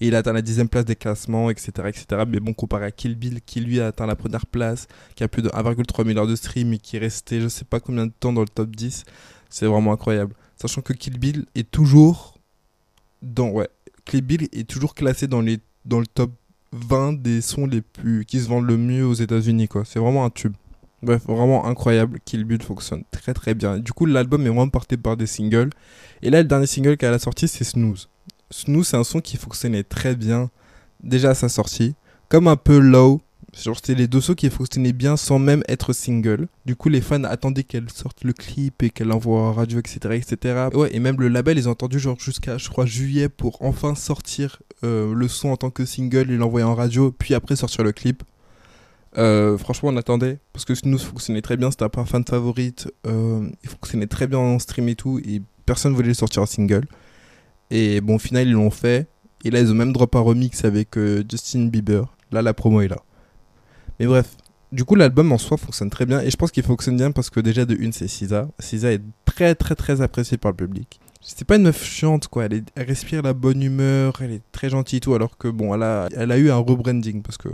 Et 0.00 0.08
il 0.08 0.14
a 0.14 0.18
atteint 0.18 0.32
la 0.32 0.42
dixième 0.42 0.68
place 0.68 0.84
des 0.84 0.96
classements, 0.96 1.48
etc., 1.48 1.70
etc. 1.86 2.24
Mais 2.26 2.40
bon, 2.40 2.54
comparé 2.54 2.86
à 2.86 2.90
Kill 2.90 3.14
Bill, 3.14 3.40
qui 3.46 3.60
lui 3.60 3.80
a 3.80 3.88
atteint 3.88 4.06
la 4.06 4.16
première 4.16 4.46
place, 4.46 4.88
qui 5.14 5.22
a 5.22 5.28
plus 5.28 5.42
de 5.42 5.48
1,3 5.50 6.04
milliard 6.04 6.26
de 6.26 6.34
streams 6.34 6.72
et 6.72 6.78
qui 6.78 6.96
est 6.96 7.00
resté, 7.00 7.40
je 7.40 7.48
sais 7.48 7.64
pas 7.64 7.78
combien 7.78 8.06
de 8.06 8.12
temps 8.18 8.32
dans 8.32 8.40
le 8.40 8.48
top 8.48 8.74
10, 8.74 9.04
c'est 9.52 9.66
vraiment 9.66 9.92
incroyable. 9.92 10.34
Sachant 10.56 10.80
que 10.80 10.92
Kill 10.92 11.18
Bill 11.18 11.46
est 11.54 11.70
toujours 11.70 12.38
dans, 13.20 13.50
ouais, 13.50 13.68
Kill 14.04 14.22
Bill 14.22 14.48
est 14.52 14.68
toujours 14.68 14.94
classé 14.94 15.28
dans 15.28 15.40
les, 15.40 15.60
dans 15.84 16.00
le 16.00 16.06
top 16.06 16.32
20 16.72 17.20
des 17.20 17.40
sons 17.42 17.66
les 17.66 17.82
plus, 17.82 18.24
qui 18.24 18.40
se 18.40 18.48
vendent 18.48 18.66
le 18.66 18.78
mieux 18.78 19.06
aux 19.06 19.14
États-Unis, 19.14 19.68
quoi. 19.68 19.84
C'est 19.84 19.98
vraiment 19.98 20.24
un 20.24 20.30
tube. 20.30 20.54
Bref, 21.02 21.24
vraiment 21.26 21.66
incroyable. 21.66 22.18
Kill 22.24 22.44
Bill 22.44 22.62
fonctionne 22.62 23.04
très 23.10 23.34
très 23.34 23.54
bien. 23.54 23.78
Du 23.78 23.92
coup, 23.92 24.06
l'album 24.06 24.42
est 24.42 24.48
vraiment 24.48 24.68
porté 24.68 24.96
par 24.96 25.16
des 25.16 25.26
singles. 25.26 25.70
Et 26.22 26.30
là, 26.30 26.40
le 26.40 26.48
dernier 26.48 26.66
single 26.66 26.96
qu'elle 26.96 27.12
a 27.12 27.18
sorti, 27.18 27.48
c'est 27.48 27.64
Snooze. 27.64 28.08
Snooze, 28.50 28.88
c'est 28.88 28.96
un 28.96 29.04
son 29.04 29.20
qui 29.20 29.36
fonctionnait 29.36 29.82
très 29.82 30.14
bien 30.14 30.50
déjà 31.02 31.30
à 31.30 31.34
sa 31.34 31.48
sortie. 31.48 31.94
Comme 32.28 32.48
un 32.48 32.56
peu 32.56 32.78
low. 32.78 33.20
Genre, 33.60 33.76
c'était 33.76 33.94
les 33.94 34.08
deux 34.08 34.22
sons 34.22 34.34
qui 34.34 34.48
fonctionnaient 34.48 34.94
bien 34.94 35.18
sans 35.18 35.38
même 35.38 35.62
être 35.68 35.92
single. 35.92 36.48
Du 36.64 36.74
coup, 36.74 36.88
les 36.88 37.02
fans 37.02 37.22
attendaient 37.24 37.64
qu'elle 37.64 37.90
sorte 37.90 38.24
le 38.24 38.32
clip 38.32 38.82
et 38.82 38.88
qu'elle 38.88 39.08
l'envoie 39.08 39.40
en 39.40 39.52
radio, 39.52 39.78
etc., 39.78 39.98
etc. 40.14 40.68
Ouais, 40.72 40.88
et 40.94 40.98
même 40.98 41.20
le 41.20 41.28
label, 41.28 41.58
ils 41.58 41.68
ont 41.68 41.72
entendu 41.72 41.98
genre 41.98 42.18
jusqu'à, 42.18 42.56
je 42.56 42.70
crois, 42.70 42.86
juillet 42.86 43.28
pour 43.28 43.60
enfin 43.60 43.94
sortir 43.94 44.62
euh, 44.84 45.14
le 45.14 45.28
son 45.28 45.50
en 45.50 45.56
tant 45.58 45.70
que 45.70 45.84
single 45.84 46.30
et 46.30 46.36
l'envoyer 46.38 46.64
en 46.64 46.74
radio, 46.74 47.12
puis 47.12 47.34
après 47.34 47.54
sortir 47.54 47.84
le 47.84 47.92
clip. 47.92 48.22
Euh, 49.18 49.58
franchement, 49.58 49.90
on 49.90 49.96
attendait 49.98 50.38
parce 50.54 50.64
que 50.64 50.74
Snooze 50.74 51.02
fonctionnait 51.02 51.42
très 51.42 51.58
bien. 51.58 51.70
C'était 51.70 51.86
peu 51.90 52.00
un 52.00 52.06
fan 52.06 52.24
favorite. 52.24 52.90
Euh, 53.06 53.50
il 53.62 53.68
fonctionnait 53.68 54.06
très 54.06 54.26
bien 54.26 54.38
en 54.38 54.58
stream 54.58 54.88
et 54.88 54.94
tout. 54.94 55.20
Et 55.26 55.42
personne 55.66 55.92
voulait 55.92 56.08
le 56.08 56.14
sortir 56.14 56.40
en 56.40 56.46
single. 56.46 56.86
Et 57.70 58.00
bon, 58.00 58.14
au 58.14 58.18
final, 58.18 58.48
ils 58.48 58.54
l'ont 58.54 58.70
fait. 58.70 59.08
Et 59.44 59.50
là, 59.50 59.60
ils 59.60 59.70
ont 59.70 59.74
même 59.74 59.92
drop 59.92 60.16
un 60.16 60.20
remix 60.20 60.64
avec 60.64 60.96
Justin 61.30 61.66
Bieber. 61.66 62.04
Là, 62.30 62.40
la 62.40 62.54
promo 62.54 62.80
est 62.80 62.88
là. 62.88 63.02
Mais 64.02 64.08
bref, 64.08 64.36
du 64.72 64.84
coup, 64.84 64.96
l'album 64.96 65.30
en 65.30 65.38
soi 65.38 65.56
fonctionne 65.56 65.88
très 65.88 66.06
bien. 66.06 66.20
Et 66.22 66.28
je 66.28 66.36
pense 66.36 66.50
qu'il 66.50 66.64
fonctionne 66.64 66.96
bien 66.96 67.12
parce 67.12 67.30
que 67.30 67.38
déjà, 67.38 67.64
de 67.64 67.76
une, 67.76 67.92
c'est 67.92 68.08
Sisa. 68.08 68.48
Sisa 68.58 68.90
est 68.90 69.00
très, 69.24 69.54
très, 69.54 69.76
très 69.76 70.00
appréciée 70.00 70.38
par 70.38 70.50
le 70.50 70.56
public. 70.56 70.98
C'est 71.20 71.46
pas 71.46 71.54
une 71.54 71.62
meuf 71.62 71.84
chiante, 71.84 72.26
quoi. 72.26 72.46
Elle, 72.46 72.64
respire 72.76 73.22
la 73.22 73.32
bonne 73.32 73.62
humeur. 73.62 74.14
Elle 74.20 74.32
est 74.32 74.42
très 74.50 74.70
gentille 74.70 74.96
et 74.96 75.00
tout. 75.00 75.14
Alors 75.14 75.38
que, 75.38 75.46
bon, 75.46 75.72
elle 75.72 75.84
a, 75.84 76.08
elle 76.16 76.32
a 76.32 76.38
eu 76.38 76.50
un 76.50 76.56
rebranding 76.56 77.22
parce 77.22 77.38
que 77.38 77.50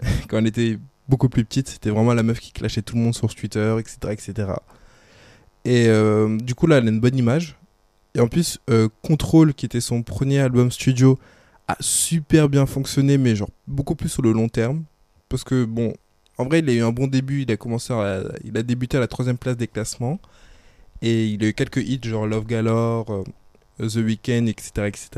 quand 0.28 0.38
elle 0.38 0.46
était 0.46 0.78
beaucoup 1.08 1.28
plus 1.28 1.44
petite, 1.44 1.68
c'était 1.68 1.90
vraiment 1.90 2.14
la 2.14 2.22
meuf 2.22 2.38
qui 2.38 2.52
clashait 2.52 2.82
tout 2.82 2.94
le 2.94 3.02
monde 3.02 3.16
sur 3.16 3.34
Twitter, 3.34 3.76
etc. 3.80 3.96
etc. 4.12 4.52
Et 5.64 5.88
euh, 5.88 6.38
du 6.38 6.54
coup, 6.54 6.68
là, 6.68 6.78
elle 6.78 6.86
a 6.86 6.90
une 6.90 7.00
bonne 7.00 7.18
image. 7.18 7.56
Et 8.14 8.20
en 8.20 8.28
plus, 8.28 8.60
euh, 8.70 8.88
Control, 9.02 9.52
qui 9.52 9.66
était 9.66 9.80
son 9.80 10.04
premier 10.04 10.38
album 10.38 10.70
studio, 10.70 11.18
a 11.66 11.76
super 11.80 12.48
bien 12.48 12.66
fonctionné, 12.66 13.18
mais 13.18 13.34
genre 13.34 13.50
beaucoup 13.66 13.96
plus 13.96 14.10
sur 14.10 14.22
le 14.22 14.30
long 14.30 14.48
terme. 14.48 14.84
Parce 15.32 15.44
que, 15.44 15.64
bon, 15.64 15.94
en 16.36 16.44
vrai, 16.44 16.58
il 16.58 16.68
a 16.68 16.74
eu 16.74 16.82
un 16.82 16.92
bon 16.92 17.06
début. 17.06 17.40
Il 17.40 17.50
a 17.50 17.56
commencé 17.56 17.94
il 18.44 18.54
a 18.58 18.62
débuté 18.62 18.98
à 18.98 19.00
la 19.00 19.08
troisième 19.08 19.38
place 19.38 19.56
des 19.56 19.66
classements. 19.66 20.20
Et 21.00 21.28
il 21.28 21.42
a 21.42 21.48
eu 21.48 21.54
quelques 21.54 21.78
hits, 21.78 22.00
genre 22.02 22.26
Love 22.26 22.44
Galore, 22.44 23.10
euh, 23.10 23.88
The 23.88 23.96
Weeknd, 23.96 24.46
etc., 24.46 24.88
etc. 24.88 25.08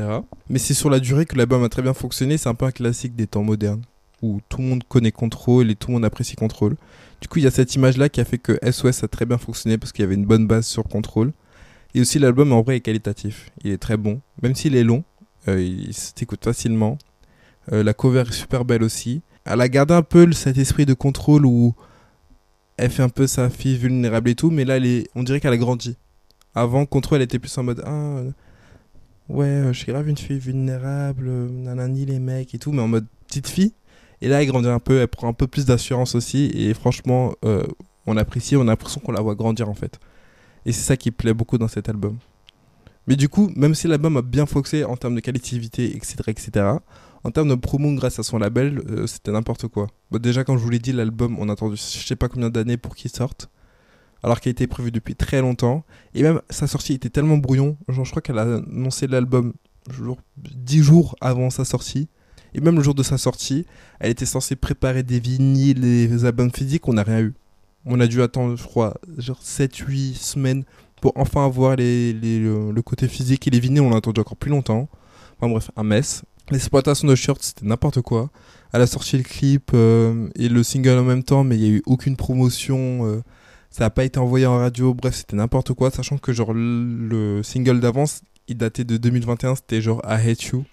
Mais 0.49 0.57
c'est 0.57 0.73
sur 0.73 0.89
la 0.89 1.01
durée 1.01 1.25
que 1.25 1.35
l'album 1.35 1.65
a 1.65 1.69
très 1.69 1.81
bien 1.81 1.93
fonctionné. 1.93 2.37
C'est 2.37 2.47
un 2.47 2.53
peu 2.53 2.63
un 2.63 2.71
classique 2.71 3.13
des 3.13 3.27
temps 3.27 3.43
modernes 3.43 3.81
où 4.21 4.39
tout 4.47 4.59
le 4.59 4.63
monde 4.63 4.83
connaît 4.87 5.11
Control 5.11 5.69
et 5.69 5.75
tout 5.75 5.89
le 5.89 5.95
monde 5.95 6.05
apprécie 6.05 6.37
Control. 6.37 6.77
Du 7.19 7.27
coup, 7.27 7.39
il 7.39 7.43
y 7.43 7.47
a 7.47 7.51
cette 7.51 7.75
image-là 7.75 8.07
qui 8.07 8.21
a 8.21 8.25
fait 8.25 8.37
que 8.37 8.57
SOS 8.71 9.03
a 9.03 9.09
très 9.09 9.25
bien 9.25 9.37
fonctionné 9.37 9.77
parce 9.77 9.91
qu'il 9.91 10.03
y 10.03 10.05
avait 10.05 10.15
une 10.15 10.25
bonne 10.25 10.47
base 10.47 10.65
sur 10.65 10.85
Control. 10.85 11.33
Et 11.93 11.99
aussi, 11.99 12.19
l'album 12.19 12.53
en 12.53 12.61
vrai 12.61 12.77
est 12.77 12.81
qualitatif. 12.81 13.51
Il 13.65 13.71
est 13.71 13.77
très 13.77 13.97
bon. 13.97 14.21
Même 14.41 14.55
s'il 14.55 14.77
est 14.77 14.83
long, 14.85 15.03
euh, 15.49 15.61
il 15.61 15.93
s'écoute 15.93 16.45
facilement. 16.45 16.97
Euh, 17.73 17.83
la 17.83 17.93
cover 17.93 18.23
est 18.29 18.33
super 18.33 18.63
belle 18.63 18.81
aussi. 18.81 19.21
Elle 19.45 19.61
a 19.61 19.69
gardé 19.69 19.93
un 19.93 20.01
peu 20.01 20.31
cet 20.31 20.57
esprit 20.57 20.85
de 20.85 20.93
Control 20.93 21.45
où 21.45 21.75
elle 22.77 22.89
fait 22.89 23.03
un 23.03 23.09
peu 23.09 23.27
sa 23.27 23.49
fille 23.49 23.77
vulnérable 23.77 24.29
et 24.29 24.35
tout, 24.35 24.49
mais 24.49 24.65
là, 24.65 24.77
on 25.15 25.23
dirait 25.23 25.39
qu'elle 25.39 25.53
a 25.53 25.57
grandi. 25.57 25.97
Avant, 26.55 26.85
Control, 26.85 27.17
elle 27.17 27.25
était 27.25 27.39
plus 27.39 27.55
en 27.57 27.63
mode 27.63 27.83
Ah, 27.85 28.21
ouais, 29.29 29.63
je 29.67 29.73
suis 29.73 29.91
grave 29.91 30.09
une 30.09 30.17
fille 30.17 30.39
vulnérable, 30.39 31.29
nanani 31.29 32.05
les 32.05 32.19
mecs 32.19 32.53
et 32.53 32.59
tout, 32.59 32.71
mais 32.71 32.81
en 32.81 32.87
mode 32.87 33.05
petite 33.27 33.47
fille. 33.47 33.73
Et 34.21 34.27
là, 34.27 34.41
elle 34.41 34.47
grandit 34.47 34.69
un 34.69 34.79
peu, 34.79 34.99
elle 35.01 35.07
prend 35.07 35.27
un 35.27 35.33
peu 35.33 35.47
plus 35.47 35.65
d'assurance 35.65 36.15
aussi. 36.15 36.51
Et 36.53 36.73
franchement, 36.73 37.33
euh, 37.43 37.63
on 38.07 38.17
apprécie, 38.17 38.55
on 38.55 38.61
a 38.61 38.65
l'impression 38.65 39.01
qu'on 39.01 39.11
la 39.11 39.21
voit 39.21 39.35
grandir 39.35 39.69
en 39.69 39.73
fait. 39.73 39.99
Et 40.65 40.71
c'est 40.71 40.81
ça 40.81 40.97
qui 40.97 41.11
plaît 41.11 41.33
beaucoup 41.33 41.57
dans 41.57 41.67
cet 41.67 41.89
album. 41.89 42.17
Mais 43.07 43.15
du 43.15 43.29
coup, 43.29 43.51
même 43.55 43.75
si 43.75 43.87
l'album 43.87 44.17
a 44.17 44.21
bien 44.21 44.45
foncé 44.45 44.83
en 44.83 44.97
termes 44.97 45.15
de 45.15 45.19
qualitativité, 45.19 45.95
etc., 45.95 46.15
etc., 46.27 46.65
en 47.25 47.31
termes 47.31 47.49
de 47.49 47.55
promo 47.55 47.91
grâce 47.95 48.19
à 48.19 48.23
son 48.23 48.37
label, 48.37 48.83
euh, 48.87 49.07
c'était 49.07 49.31
n'importe 49.31 49.67
quoi. 49.67 49.87
Déjà, 50.11 50.43
comme 50.43 50.59
je 50.59 50.63
vous 50.63 50.69
l'ai 50.69 50.77
dit, 50.77 50.91
l'album, 50.91 51.37
on 51.39 51.49
a 51.49 51.53
attendu 51.53 51.75
je 51.75 52.05
sais 52.05 52.15
pas 52.15 52.29
combien 52.29 52.51
d'années 52.51 52.77
pour 52.77 52.95
qu'il 52.95 53.09
sorte. 53.09 53.49
Alors 54.21 54.39
qu'il 54.39 54.51
était 54.51 54.67
prévu 54.67 54.91
depuis 54.91 55.15
très 55.15 55.41
longtemps. 55.41 55.83
Et 56.13 56.21
même 56.21 56.39
sa 56.51 56.67
sortie 56.67 56.93
était 56.93 57.09
tellement 57.09 57.37
brouillon. 57.37 57.77
Genre, 57.89 58.05
je 58.05 58.11
crois 58.11 58.21
qu'elle 58.21 58.37
a 58.37 58.57
annoncé 58.57 59.07
l'album 59.07 59.53
10 60.37 60.83
jours 60.83 61.15
avant 61.19 61.49
sa 61.49 61.65
sortie. 61.65 62.09
Et 62.53 62.61
même 62.61 62.75
le 62.75 62.83
jour 62.83 62.93
de 62.93 63.01
sa 63.01 63.17
sortie, 63.17 63.65
elle 63.99 64.11
était 64.11 64.27
censée 64.27 64.55
préparer 64.55 65.01
des 65.01 65.19
vinyles, 65.19 65.81
des 65.81 66.25
albums 66.25 66.51
physiques, 66.51 66.87
on 66.87 66.93
n'a 66.93 67.03
rien 67.03 67.21
eu. 67.21 67.33
On 67.87 67.99
a 67.99 68.05
dû 68.05 68.21
attendre, 68.21 68.55
je 68.55 68.63
crois, 68.63 68.97
genre 69.17 69.41
7-8 69.41 70.13
semaines 70.13 70.63
pour 71.01 71.13
enfin 71.15 71.43
avoir 71.43 71.75
le, 71.75 72.81
côté 72.81 73.07
physique 73.07 73.47
et 73.47 73.49
les 73.49 73.59
vinyles, 73.59 73.81
on 73.81 73.93
a 73.93 73.97
attendu 73.97 74.21
encore 74.21 74.37
plus 74.37 74.51
longtemps. 74.51 74.87
Enfin 75.37 75.49
bref, 75.49 75.71
un 75.75 75.83
mess. 75.83 76.23
L'exploitation 76.51 77.07
de 77.07 77.15
shirts, 77.15 77.41
c'était 77.41 77.65
n'importe 77.65 78.01
quoi. 78.01 78.29
Elle 78.71 78.81
a 78.81 78.87
sorti 78.87 79.17
le 79.17 79.23
clip 79.23 79.71
euh, 79.73 80.29
et 80.35 80.47
le 80.47 80.61
single 80.63 80.97
en 80.99 81.03
même 81.03 81.23
temps, 81.23 81.43
mais 81.43 81.57
il 81.57 81.61
n'y 81.61 81.67
a 81.67 81.71
eu 81.77 81.83
aucune 81.85 82.15
promotion. 82.15 83.05
Euh, 83.05 83.23
ça 83.71 83.83
n'a 83.83 83.89
pas 83.89 84.03
été 84.03 84.19
envoyé 84.19 84.45
en 84.45 84.57
radio. 84.57 84.93
Bref, 84.93 85.15
c'était 85.15 85.35
n'importe 85.35 85.73
quoi, 85.73 85.89
sachant 85.89 86.17
que 86.17 86.33
genre 86.33 86.53
le 86.53 87.41
single 87.43 87.79
d'avance, 87.79 88.21
il 88.47 88.57
datait 88.57 88.83
de 88.83 88.97
2021, 88.97 89.55
c'était 89.55 89.81
genre 89.81 90.01
I 90.05 90.29
Hate 90.29 90.43
You. 90.43 90.65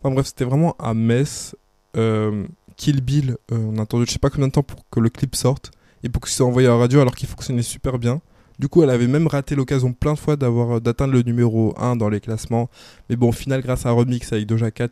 Enfin 0.00 0.12
bref, 0.12 0.26
c'était 0.26 0.44
vraiment 0.44 0.74
à 0.78 0.92
Metz. 0.92 1.54
Euh, 1.96 2.46
Kill 2.76 3.00
Bill, 3.02 3.36
on 3.50 3.78
a 3.78 3.82
attendu 3.82 4.06
je 4.06 4.12
sais 4.12 4.18
pas 4.18 4.30
combien 4.30 4.48
de 4.48 4.52
temps 4.52 4.62
pour 4.62 4.88
que 4.90 4.98
le 4.98 5.10
clip 5.10 5.36
sorte 5.36 5.70
et 6.02 6.08
pour 6.08 6.22
qu'il 6.22 6.32
soit 6.32 6.46
envoyé 6.46 6.66
la 6.66 6.74
radio 6.74 7.00
alors 7.00 7.14
qu'il 7.14 7.28
fonctionnait 7.28 7.62
super 7.62 7.98
bien. 7.98 8.20
Du 8.62 8.68
coup, 8.68 8.84
elle 8.84 8.90
avait 8.90 9.08
même 9.08 9.26
raté 9.26 9.56
l'occasion 9.56 9.92
plein 9.92 10.14
de 10.14 10.18
fois 10.20 10.36
d'avoir 10.36 10.80
d'atteindre 10.80 11.14
le 11.14 11.22
numéro 11.22 11.74
1 11.80 11.96
dans 11.96 12.08
les 12.08 12.20
classements. 12.20 12.70
Mais 13.10 13.16
bon, 13.16 13.30
au 13.30 13.32
final, 13.32 13.60
grâce 13.60 13.86
à 13.86 13.88
un 13.88 13.92
remix 13.92 14.32
avec 14.32 14.46
Doja 14.46 14.70
Cat, 14.70 14.90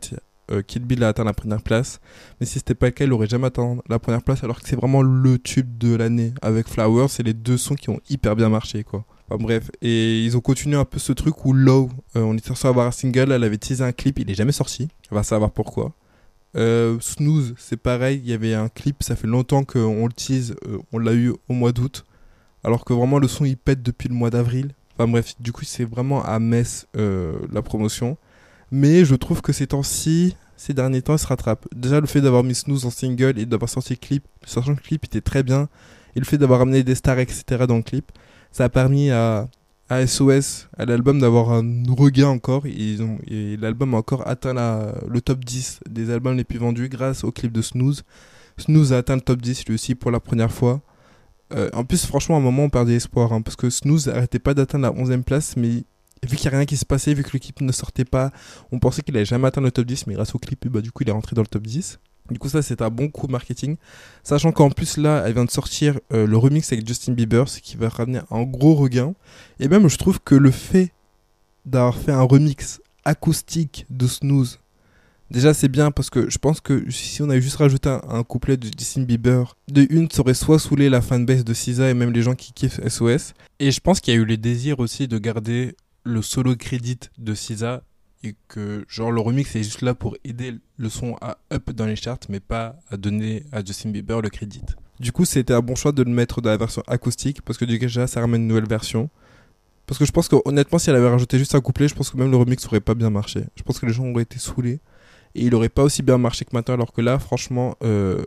euh, 0.51 0.61
Kill 0.61 0.83
Bill 0.83 1.01
a 1.05 1.07
atteint 1.07 1.23
la 1.23 1.31
première 1.31 1.61
place. 1.61 2.01
Mais 2.41 2.45
si 2.45 2.55
c'était 2.59 2.75
pas 2.75 2.87
le 2.87 2.91
cas, 2.91 3.05
il 3.05 3.13
aurait 3.13 3.29
jamais 3.29 3.47
atteint 3.47 3.77
la 3.87 3.97
première 3.97 4.23
place 4.23 4.43
alors 4.43 4.61
que 4.61 4.67
c'est 4.67 4.75
vraiment 4.75 5.01
le 5.01 5.39
tube 5.39 5.77
de 5.77 5.95
l'année. 5.95 6.33
Avec 6.41 6.67
Flowers, 6.67 7.07
c'est 7.07 7.23
les 7.23 7.33
deux 7.33 7.55
sons 7.55 7.75
qui 7.75 7.89
ont 7.89 8.01
hyper 8.09 8.35
bien 8.35 8.49
marché, 8.49 8.83
quoi. 8.83 9.05
Enfin, 9.29 9.41
bref, 9.41 9.71
et 9.81 10.19
ils 10.19 10.35
ont 10.35 10.41
continué 10.41 10.75
un 10.75 10.83
peu 10.83 10.99
ce 10.99 11.13
truc 11.13 11.45
où 11.45 11.53
Low, 11.53 11.87
euh, 12.17 12.23
on 12.23 12.33
était 12.33 12.49
censé 12.49 12.67
avoir 12.67 12.87
un 12.87 12.91
single, 12.91 13.31
elle 13.31 13.45
avait 13.45 13.57
teasé 13.57 13.85
un 13.85 13.93
clip, 13.93 14.19
il 14.19 14.29
est 14.29 14.35
jamais 14.35 14.51
sorti. 14.51 14.89
On 15.11 15.15
va 15.15 15.23
savoir 15.23 15.49
pourquoi. 15.49 15.93
Euh, 16.57 16.97
Snooze, 16.99 17.53
c'est 17.57 17.77
pareil, 17.77 18.19
il 18.21 18.29
y 18.29 18.33
avait 18.33 18.53
un 18.53 18.67
clip, 18.67 19.01
ça 19.01 19.15
fait 19.15 19.27
longtemps 19.27 19.63
qu'on 19.63 20.07
le 20.07 20.11
tease, 20.11 20.57
euh, 20.67 20.79
on 20.91 20.97
l'a 20.97 21.13
eu 21.13 21.31
au 21.47 21.53
mois 21.53 21.71
d'août, 21.71 22.03
alors 22.63 22.85
que 22.85 22.93
vraiment 22.93 23.19
le 23.19 23.27
son 23.27 23.45
il 23.45 23.57
pète 23.57 23.81
depuis 23.81 24.09
le 24.09 24.15
mois 24.15 24.29
d'avril. 24.29 24.73
Enfin 24.95 25.07
bref, 25.07 25.35
du 25.39 25.51
coup 25.51 25.65
c'est 25.65 25.85
vraiment 25.85 26.23
à 26.23 26.39
Metz 26.39 26.87
euh, 26.95 27.39
la 27.51 27.61
promotion. 27.61 28.17
Mais 28.71 29.03
je 29.03 29.15
trouve 29.15 29.41
que 29.41 29.51
ces 29.51 29.67
temps-ci, 29.67 30.35
ces 30.55 30.73
derniers 30.73 31.01
temps, 31.01 31.15
il 31.15 31.19
se 31.19 31.27
rattrape. 31.27 31.67
Déjà 31.75 31.99
le 31.99 32.07
fait 32.07 32.21
d'avoir 32.21 32.43
mis 32.43 32.55
Snooze 32.55 32.85
en 32.85 32.89
single 32.89 33.37
et 33.37 33.45
d'avoir 33.45 33.67
sorti 33.67 33.93
le 33.93 33.97
clip, 33.97 34.23
sachant 34.45 34.75
que 34.75 34.81
le 34.81 34.83
clip 34.83 35.03
était 35.05 35.19
très 35.21 35.43
bien, 35.43 35.67
et 36.15 36.19
le 36.19 36.25
fait 36.25 36.37
d'avoir 36.37 36.61
amené 36.61 36.83
des 36.83 36.95
stars, 36.95 37.19
etc. 37.19 37.65
dans 37.67 37.77
le 37.77 37.81
clip, 37.81 38.11
ça 38.51 38.65
a 38.65 38.69
permis 38.69 39.11
à, 39.11 39.49
SOS, 39.89 40.69
à 40.77 40.85
l'album, 40.85 41.19
d'avoir 41.19 41.51
un 41.51 41.83
regain 41.89 42.27
encore. 42.27 42.65
Et 42.65 43.57
l'album 43.57 43.93
a 43.93 43.97
encore 43.97 44.27
atteint 44.27 44.53
le 45.07 45.19
top 45.21 45.43
10 45.43 45.81
des 45.89 46.11
albums 46.11 46.37
les 46.37 46.43
plus 46.43 46.59
vendus 46.59 46.89
grâce 46.89 47.23
au 47.23 47.31
clip 47.31 47.51
de 47.51 47.61
Snooze. 47.61 48.03
Snooze 48.57 48.93
a 48.93 48.99
atteint 48.99 49.15
le 49.15 49.21
top 49.21 49.41
10 49.41 49.65
lui 49.65 49.73
aussi 49.73 49.95
pour 49.95 50.11
la 50.11 50.19
première 50.19 50.51
fois. 50.51 50.81
Euh, 51.53 51.69
en 51.73 51.83
plus, 51.83 52.05
franchement, 52.05 52.35
à 52.35 52.39
un 52.39 52.41
moment, 52.41 52.63
on 52.63 52.69
perdait 52.69 52.95
espoir. 52.95 53.33
Hein, 53.33 53.41
parce 53.41 53.55
que 53.55 53.69
Snooze 53.69 54.09
arrêtait 54.09 54.39
pas 54.39 54.53
d'atteindre 54.53 54.83
la 54.83 54.91
11ème 54.91 55.23
place. 55.23 55.55
Mais 55.57 55.83
vu 56.23 56.37
qu'il 56.37 56.49
n'y 56.49 56.55
a 56.55 56.57
rien 56.57 56.65
qui 56.65 56.77
se 56.77 56.85
passait, 56.85 57.13
vu 57.13 57.23
que 57.23 57.37
clip 57.37 57.61
ne 57.61 57.71
sortait 57.71 58.05
pas, 58.05 58.31
on 58.71 58.79
pensait 58.79 59.01
qu'il 59.01 59.15
allait 59.15 59.25
jamais 59.25 59.47
atteindre 59.47 59.65
le 59.65 59.71
top 59.71 59.85
10. 59.85 60.07
Mais 60.07 60.13
grâce 60.13 60.35
au 60.35 60.39
clip, 60.39 60.67
bah, 60.67 60.81
du 60.81 60.91
coup, 60.91 61.03
il 61.03 61.09
est 61.09 61.13
rentré 61.13 61.35
dans 61.35 61.41
le 61.41 61.47
top 61.47 61.63
10. 61.63 61.99
Du 62.29 62.39
coup, 62.39 62.47
ça, 62.47 62.61
c'est 62.61 62.81
un 62.81 62.89
bon 62.89 63.09
coup 63.09 63.27
marketing. 63.27 63.75
Sachant 64.23 64.51
qu'en 64.51 64.69
plus, 64.69 64.97
là, 64.97 65.23
elle 65.25 65.33
vient 65.33 65.45
de 65.45 65.51
sortir 65.51 65.99
euh, 66.13 66.25
le 66.25 66.37
remix 66.37 66.71
avec 66.71 66.87
Justin 66.87 67.13
Bieber, 67.13 67.49
ce 67.49 67.59
qui 67.59 67.75
va 67.75 67.89
ramener 67.89 68.21
un 68.29 68.43
gros 68.43 68.75
regain. 68.75 69.13
Et 69.59 69.67
même, 69.67 69.89
je 69.89 69.97
trouve 69.97 70.19
que 70.21 70.35
le 70.35 70.51
fait 70.51 70.93
d'avoir 71.65 71.97
fait 71.97 72.11
un 72.11 72.21
remix 72.21 72.79
acoustique 73.03 73.85
de 73.89 74.07
Snooze, 74.07 74.59
déjà, 75.31 75.53
c'est 75.53 75.69
bien 75.69 75.91
parce 75.91 76.09
que 76.09 76.29
je 76.29 76.37
pense 76.37 76.61
que 76.61 76.89
si 76.91 77.21
on 77.21 77.29
avait 77.29 77.41
juste 77.41 77.55
rajouté 77.55 77.89
un, 77.89 78.23
couplet 78.23 78.57
de 78.57 78.67
Justin 78.77 79.03
Bieber, 79.03 79.55
de 79.67 79.87
une, 79.89 80.09
ça 80.11 80.21
aurait 80.21 80.33
soit 80.33 80.59
saoulé 80.59 80.89
la 80.89 81.01
fanbase 81.01 81.43
de 81.43 81.53
SZA 81.53 81.89
et 81.89 81.93
même 81.93 82.11
les 82.11 82.21
gens 82.21 82.35
qui 82.35 82.53
kiffent 82.53 82.85
SOS. 82.87 83.33
Et 83.59 83.71
je 83.71 83.79
pense 83.79 83.99
qu'il 83.99 84.13
y 84.13 84.17
a 84.17 84.19
eu 84.19 84.25
les 84.25 84.37
désirs 84.37 84.79
aussi 84.79 85.07
de 85.07 85.17
garder 85.17 85.75
le 86.03 86.21
solo 86.21 86.55
crédit 86.55 86.99
de 87.17 87.33
SZA 87.33 87.81
et 88.23 88.35
que 88.47 88.85
genre 88.87 89.11
le 89.11 89.21
remix 89.21 89.55
est 89.55 89.63
juste 89.63 89.81
là 89.81 89.95
pour 89.95 90.15
aider 90.23 90.53
le 90.77 90.89
son 90.89 91.15
à 91.21 91.37
up 91.51 91.71
dans 91.71 91.87
les 91.87 91.95
charts 91.95 92.19
mais 92.29 92.39
pas 92.39 92.75
à 92.91 92.97
donner 92.97 93.43
à 93.51 93.63
Justin 93.65 93.89
Bieber 93.89 94.21
le 94.21 94.29
crédit. 94.29 94.61
Du 94.99 95.11
coup, 95.11 95.25
c'était 95.25 95.53
un 95.53 95.61
bon 95.61 95.75
choix 95.75 95.91
de 95.91 96.03
le 96.03 96.11
mettre 96.11 96.41
dans 96.41 96.51
la 96.51 96.57
version 96.57 96.83
acoustique 96.87 97.41
parce 97.41 97.57
que 97.57 97.65
déjà, 97.65 98.05
ça 98.05 98.21
ramène 98.21 98.41
une 98.41 98.47
nouvelle 98.47 98.67
version. 98.67 99.09
Parce 99.87 99.97
que 99.97 100.05
je 100.05 100.11
pense 100.11 100.27
que 100.27 100.35
honnêtement, 100.45 100.77
si 100.77 100.89
elle 100.89 100.95
avait 100.95 101.09
rajouté 101.09 101.37
juste 101.39 101.55
un 101.55 101.59
couplet, 101.59 101.87
je 101.87 101.95
pense 101.95 102.11
que 102.11 102.17
même 102.17 102.29
le 102.29 102.37
remix 102.37 102.65
aurait 102.67 102.79
pas 102.79 102.93
bien 102.93 103.09
marché. 103.09 103.43
Je 103.55 103.63
pense 103.63 103.79
que 103.79 103.85
les 103.87 103.93
gens 103.93 104.05
auraient 104.05 104.23
été 104.23 104.37
saoulés 104.37 104.79
et 105.35 105.45
il 105.45 105.55
aurait 105.55 105.69
pas 105.69 105.83
aussi 105.83 106.03
bien 106.03 106.17
marché 106.17 106.45
que 106.45 106.51
maintenant. 106.53 106.73
Alors 106.73 106.93
que 106.93 107.01
là, 107.01 107.19
franchement, 107.19 107.75
euh, 107.83 108.23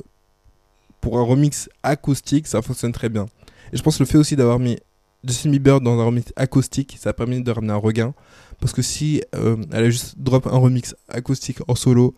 pour 1.01 1.19
un 1.19 1.23
remix 1.23 1.69
acoustique, 1.83 2.47
ça 2.47 2.63
fonctionne 2.63 2.93
très 2.93 3.09
bien. 3.09 3.27
Et 3.73 3.77
je 3.77 3.83
pense 3.83 3.99
que 3.99 4.03
le 4.03 4.09
fait 4.09 4.19
aussi 4.19 4.37
d'avoir 4.37 4.59
mis 4.59 4.79
Justin 5.23 5.51
Bieber 5.51 5.81
dans 5.81 5.99
un 6.01 6.05
remix 6.05 6.33
acoustique, 6.37 6.97
ça 6.99 7.11
a 7.11 7.13
permis 7.13 7.43
de 7.43 7.51
ramener 7.51 7.73
un 7.73 7.77
regain. 7.77 8.15
Parce 8.61 8.73
que 8.73 8.83
si 8.83 9.23
euh, 9.35 9.57
elle 9.73 9.85
a 9.85 9.91
juste 9.91 10.19
drop 10.19 10.47
un 10.47 10.57
remix 10.57 10.95
acoustique 11.09 11.59
en 11.69 11.75
solo, 11.75 12.15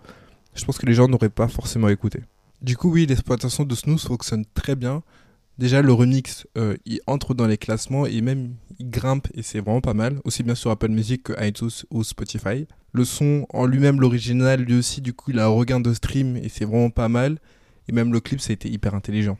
je 0.55 0.65
pense 0.65 0.79
que 0.79 0.87
les 0.87 0.95
gens 0.95 1.09
n'auraient 1.09 1.29
pas 1.29 1.49
forcément 1.49 1.89
écouté. 1.89 2.21
Du 2.63 2.77
coup, 2.77 2.91
oui, 2.91 3.07
l'exploitation 3.07 3.65
de 3.65 3.75
Snooze 3.75 4.05
fonctionne 4.05 4.45
très 4.55 4.75
bien. 4.75 5.03
Déjà, 5.59 5.83
le 5.83 5.93
remix, 5.93 6.47
euh, 6.59 6.77
il 6.85 7.01
entre 7.07 7.35
dans 7.35 7.47
les 7.47 7.57
classements 7.57 8.07
et 8.07 8.21
même 8.21 8.55
il 8.79 8.91
grimpe 8.91 9.29
et 9.35 9.43
c'est 9.43 9.61
vraiment 9.61 9.81
pas 9.81 9.95
mal. 9.95 10.21
Aussi 10.25 10.43
bien 10.43 10.55
sur 10.55 10.71
Apple 10.71 10.89
Music 10.89 11.25
que 11.25 11.47
iTunes 11.47 11.71
ou 11.91 12.05
Spotify. 12.05 12.67
Le 12.97 13.05
son 13.05 13.47
en 13.51 13.67
lui-même, 13.67 14.01
l'original, 14.01 14.63
lui 14.63 14.79
aussi, 14.79 15.03
du 15.03 15.13
coup, 15.13 15.31
il 15.31 15.39
a 15.39 15.45
un 15.45 15.49
regain 15.49 15.81
de 15.81 15.93
stream 15.93 16.39
et 16.39 16.49
c'est 16.49 16.65
vraiment 16.65 16.89
pas 16.89 17.11
mal. 17.11 17.39
Et 17.89 17.93
même 17.93 18.11
le 18.11 18.21
clip, 18.21 18.41
ça 18.41 18.53
a 18.53 18.55
été 18.55 18.71
hyper 18.71 18.95
intelligent. 18.95 19.37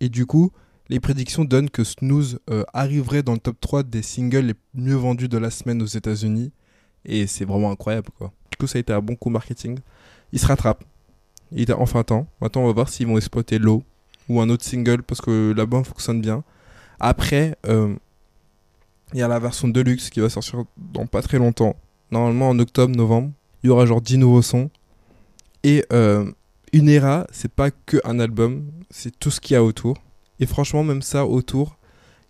Et 0.00 0.08
du 0.08 0.24
coup, 0.24 0.50
les 0.88 1.00
prédictions 1.00 1.44
donnent 1.44 1.68
que 1.68 1.84
Snooze 1.84 2.38
euh, 2.48 2.64
arriverait 2.72 3.22
dans 3.22 3.34
le 3.34 3.40
top 3.40 3.60
3 3.60 3.82
des 3.82 4.00
singles 4.00 4.46
les 4.46 4.54
mieux 4.72 4.94
vendus 4.94 5.28
de 5.28 5.36
la 5.36 5.50
semaine 5.50 5.82
aux 5.82 5.86
États-Unis. 5.86 6.50
Et 7.04 7.26
c'est 7.26 7.44
vraiment 7.44 7.70
incroyable, 7.70 8.08
quoi. 8.16 8.32
Du 8.50 8.56
coup, 8.56 8.66
ça 8.66 8.78
a 8.78 8.80
été 8.80 8.94
un 8.94 9.02
bon 9.02 9.16
coup 9.16 9.28
marketing. 9.28 9.78
Il 10.32 10.38
se 10.38 10.46
rattrape. 10.46 10.82
Il 11.52 11.70
est 11.70 11.74
enfin 11.74 12.04
temps. 12.04 12.26
Maintenant, 12.40 12.62
on 12.62 12.68
va 12.68 12.72
voir 12.72 12.88
s'ils 12.88 13.06
vont 13.06 13.18
exploiter 13.18 13.58
l'eau 13.58 13.84
ou 14.30 14.40
un 14.40 14.48
autre 14.48 14.64
single 14.64 15.02
parce 15.02 15.20
que 15.20 15.52
l'album 15.54 15.84
fonctionne 15.84 16.22
bien. 16.22 16.42
Après, 17.00 17.58
euh, 17.66 17.94
il 19.12 19.18
y 19.18 19.22
a 19.22 19.28
la 19.28 19.38
version 19.38 19.68
Deluxe 19.68 20.08
qui 20.08 20.20
va 20.20 20.30
sortir 20.30 20.64
dans 20.78 21.04
pas 21.04 21.20
très 21.20 21.36
longtemps. 21.36 21.76
Normalement 22.10 22.48
en 22.48 22.58
octobre, 22.58 22.94
novembre. 22.94 23.32
Il 23.62 23.68
y 23.68 23.70
aura 23.70 23.86
genre 23.86 24.00
10 24.00 24.18
nouveaux 24.18 24.42
sons. 24.42 24.70
Et 25.62 25.84
euh, 25.92 26.30
une 26.72 26.88
era, 26.88 27.26
c'est 27.32 27.52
pas 27.52 27.70
que 27.70 27.98
un 28.04 28.18
album, 28.20 28.70
c'est 28.90 29.18
tout 29.18 29.30
ce 29.30 29.40
qu'il 29.40 29.54
y 29.54 29.56
a 29.56 29.64
autour. 29.64 29.98
Et 30.38 30.46
franchement, 30.46 30.82
même 30.84 31.02
ça 31.02 31.26
autour, 31.26 31.76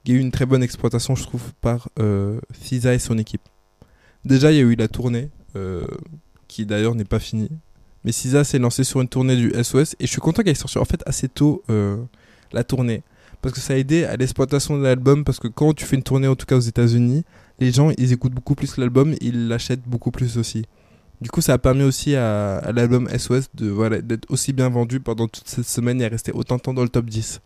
il 0.05 0.13
y 0.13 0.17
a 0.17 0.19
eu 0.19 0.21
une 0.21 0.31
très 0.31 0.47
bonne 0.47 0.63
exploitation, 0.63 1.15
je 1.15 1.23
trouve, 1.23 1.53
par 1.61 1.89
euh, 1.99 2.41
Fisa 2.53 2.95
et 2.95 2.99
son 2.99 3.19
équipe. 3.19 3.43
Déjà, 4.25 4.51
il 4.51 4.57
y 4.57 4.61
a 4.61 4.63
eu 4.63 4.75
la 4.75 4.89
tournée, 4.89 5.31
euh, 5.57 5.87
qui 6.49 6.67
d'ailleurs 6.67 6.95
n'est 6.95 7.05
pas 7.05 7.19
finie. 7.19 7.51
Mais 8.05 8.13
Sisa 8.13 8.45
s'est 8.45 8.59
lancé 8.59 8.83
sur 8.85 9.01
une 9.01 9.09
tournée 9.09 9.37
du 9.37 9.53
SOS 9.63 9.95
et 10.01 10.07
je 10.07 10.11
suis 10.11 10.21
content 10.21 10.43
qu'elle 10.43 10.53
ait 10.53 10.55
sorti 10.55 10.79
en 10.79 10.85
fait 10.85 11.03
assez 11.07 11.29
tôt 11.29 11.63
euh, 11.69 12.03
la 12.53 12.65
tournée. 12.65 13.03
Parce 13.43 13.55
que 13.55 13.61
ça 13.61 13.75
a 13.75 13.77
aidé 13.77 14.05
à 14.05 14.17
l'exploitation 14.17 14.79
de 14.79 14.83
l'album. 14.83 15.25
Parce 15.25 15.39
que 15.39 15.49
quand 15.49 15.73
tu 15.75 15.85
fais 15.85 15.97
une 15.97 16.03
tournée, 16.03 16.29
en 16.29 16.37
tout 16.37 16.47
cas 16.47 16.57
aux 16.57 16.61
États-Unis, 16.61 17.25
les 17.61 17.73
gens 17.73 17.91
ils 17.99 18.13
écoutent 18.13 18.35
beaucoup 18.35 18.55
plus 18.55 18.77
l'album, 18.77 19.15
ils 19.21 19.49
l'achètent 19.49 19.87
beaucoup 19.87 20.11
plus 20.11 20.39
aussi. 20.39 20.65
Du 21.21 21.29
coup, 21.31 21.43
ça 21.43 21.53
a 21.53 21.59
permis 21.59 21.83
aussi 21.83 22.17
à, 22.17 22.73
l'album 22.73 23.09
SOS 23.09 23.49
de 23.55 23.69
voilà, 23.69 24.01
d'être 24.01 24.31
aussi 24.31 24.55
bien 24.55 24.71
vendu 24.71 25.01
pendant 25.01 25.29
toute 25.29 25.47
cette 25.47 25.67
semaine 25.67 26.01
et 26.01 26.07
à 26.07 26.09
rester 26.09 26.33
autant 26.33 26.57
de 26.57 26.63
temps 26.63 26.73
dans 26.73 26.83
le 26.83 26.89
top 26.89 27.07
10. 27.07 27.41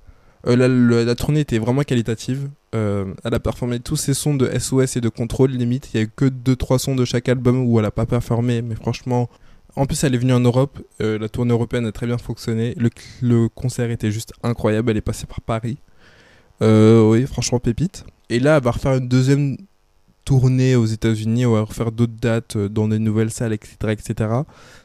Euh, 0.46 1.04
la, 1.04 1.14
tournée 1.16 1.40
était 1.40 1.58
vraiment 1.58 1.82
qualitative. 1.82 2.50
Euh, 2.74 3.12
elle 3.24 3.34
a 3.34 3.40
performé 3.40 3.80
tous 3.80 3.96
ses 3.96 4.14
sons 4.14 4.34
de 4.34 4.48
SOS 4.58 4.96
et 4.96 5.00
de 5.00 5.08
Control 5.08 5.50
limite. 5.50 5.90
Il 5.92 5.96
y 5.96 6.00
a 6.00 6.02
eu 6.04 6.10
que 6.14 6.26
2-3 6.26 6.78
sons 6.78 6.94
de 6.94 7.04
chaque 7.04 7.28
album 7.28 7.66
où 7.66 7.78
elle 7.80 7.84
a 7.84 7.90
pas 7.90 8.06
performé, 8.06 8.62
mais 8.62 8.76
franchement, 8.76 9.28
en 9.74 9.86
plus, 9.86 10.04
elle 10.04 10.14
est 10.14 10.18
venue 10.18 10.34
en 10.34 10.40
Europe. 10.40 10.78
Euh, 11.00 11.18
la 11.18 11.28
tournée 11.28 11.52
européenne 11.52 11.86
a 11.86 11.92
très 11.92 12.06
bien 12.06 12.18
fonctionné. 12.18 12.74
Le, 12.76 12.90
le, 13.22 13.48
concert 13.48 13.90
était 13.90 14.12
juste 14.12 14.34
incroyable. 14.44 14.90
Elle 14.90 14.98
est 14.98 15.00
passée 15.00 15.26
par 15.26 15.40
Paris. 15.40 15.78
Oui, 16.60 17.26
franchement, 17.26 17.58
pépite. 17.58 18.04
Et 18.30 18.38
là, 18.38 18.56
elle 18.56 18.62
va 18.62 18.70
refaire 18.70 18.94
une 18.94 19.08
deuxième 19.08 19.56
tournée 20.24 20.76
aux 20.76 20.86
États-Unis. 20.86 21.46
On 21.46 21.52
va 21.52 21.62
refaire 21.62 21.92
d'autres 21.92 22.16
dates 22.20 22.56
euh, 22.56 22.68
dans 22.68 22.88
des 22.88 22.98
nouvelles 22.98 23.30
salles, 23.30 23.52
etc. 23.52 23.76
etc. 23.90 24.14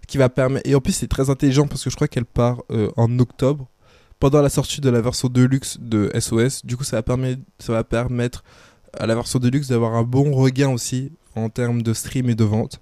Ce 0.01 0.07
qui 0.07 0.17
va 0.17 0.29
permettre. 0.29 0.69
Et 0.69 0.75
en 0.75 0.81
plus, 0.81 0.93
c'est 0.93 1.07
très 1.07 1.29
intelligent 1.29 1.67
parce 1.67 1.83
que 1.83 1.89
je 1.89 1.95
crois 1.95 2.07
qu'elle 2.07 2.25
part 2.25 2.63
euh, 2.71 2.91
en 2.97 3.19
octobre. 3.19 3.67
Pendant 4.19 4.41
la 4.41 4.49
sortie 4.49 4.81
de 4.81 4.89
la 4.89 4.99
version 4.99 5.29
Deluxe 5.29 5.77
de 5.79 6.11
SOS. 6.19 6.65
Du 6.65 6.75
coup, 6.75 6.83
ça 6.83 6.97
va, 6.97 7.83
permettre, 7.83 8.43
à 8.93 9.07
la 9.07 9.15
version 9.15 9.39
Deluxe 9.39 9.69
d'avoir 9.69 9.95
un 9.95 10.03
bon 10.03 10.33
regain 10.33 10.69
aussi 10.69 11.13
en 11.35 11.47
termes 11.47 11.81
de 11.81 11.93
stream 11.93 12.29
et 12.29 12.35
de 12.35 12.43
vente. 12.43 12.81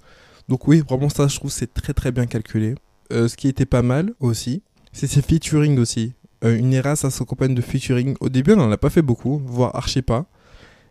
Donc 0.49 0.67
oui, 0.67 0.81
vraiment 0.81 1.09
ça, 1.09 1.27
je 1.27 1.35
trouve 1.35 1.51
c'est 1.51 1.71
très 1.71 1.93
très 1.93 2.11
bien 2.11 2.25
calculé. 2.25 2.73
Euh, 3.11 3.27
ce 3.27 3.37
qui 3.37 3.47
était 3.49 3.67
pas 3.67 3.83
mal 3.83 4.13
aussi, 4.19 4.63
c'est 4.93 5.05
ses 5.05 5.21
featuring 5.21 5.77
aussi. 5.77 6.13
Une 6.41 6.73
era, 6.73 6.95
ça 6.95 7.11
s'accompagne 7.11 7.53
de 7.53 7.61
featuring. 7.61 8.15
Au 8.19 8.29
début, 8.29 8.53
elle 8.53 8.57
n'en 8.57 8.71
a 8.71 8.77
pas 8.77 8.89
fait 8.89 9.03
beaucoup, 9.03 9.39
voire 9.45 9.75
archi 9.75 10.01
pas. 10.01 10.25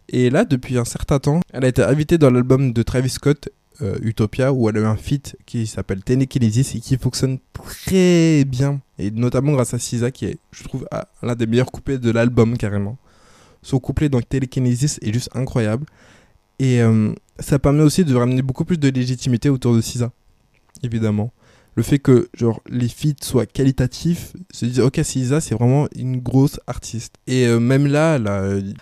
Et 0.08 0.30
là, 0.30 0.44
depuis 0.44 0.78
un 0.78 0.84
certain 0.84 1.18
temps, 1.18 1.40
elle 1.52 1.64
a 1.64 1.68
été 1.68 1.82
invitée 1.82 2.18
dans 2.18 2.30
l'album 2.30 2.72
de 2.72 2.82
Travis 2.82 3.10
Scott, 3.10 3.48
euh, 3.82 3.98
Utopia, 4.02 4.52
où 4.52 4.68
elle 4.68 4.78
a 4.78 4.80
eu 4.80 4.84
un 4.84 4.96
feat 4.96 5.36
qui 5.46 5.66
s'appelle 5.66 6.02
Telekinesis 6.02 6.75
et 6.76 6.80
qui 6.80 6.96
fonctionne 6.96 7.38
très 7.52 8.44
bien. 8.44 8.80
Et 8.98 9.10
notamment 9.10 9.52
grâce 9.52 9.75
à 9.75 9.78
Sisa, 9.78 10.10
qui 10.10 10.26
est, 10.26 10.38
je 10.52 10.64
trouve, 10.64 10.86
l'un 11.22 11.34
des 11.34 11.46
meilleurs 11.46 11.70
couplets 11.70 11.98
de 11.98 12.10
l'album 12.10 12.56
carrément. 12.56 12.96
Son 13.62 13.80
couplet 13.80 14.08
dans 14.08 14.20
Telekinesis 14.20 14.98
est 15.02 15.12
juste 15.12 15.30
incroyable. 15.34 15.86
Et 16.58 16.80
euh, 16.80 17.12
ça 17.38 17.58
permet 17.58 17.82
aussi 17.82 18.04
de 18.04 18.14
ramener 18.14 18.42
beaucoup 18.42 18.64
plus 18.64 18.78
de 18.78 18.88
légitimité 18.88 19.50
autour 19.50 19.75
de 19.75 19.80
Sisa, 19.80 20.12
évidemment. 20.82 21.32
Le 21.76 21.83
fait 21.83 21.99
que 21.99 22.28
genre 22.35 22.62
les 22.68 22.88
feats 22.88 23.23
soient 23.23 23.47
qualitatifs, 23.47 24.33
se 24.50 24.64
dire 24.64 24.87
ok 24.87 24.99
Sisa 25.04 25.40
c'est 25.40 25.54
vraiment 25.54 25.87
une 25.95 26.18
grosse 26.18 26.59
artiste. 26.66 27.14
Et 27.26 27.47
euh, 27.47 27.61
même 27.61 27.87
là, 27.87 28.18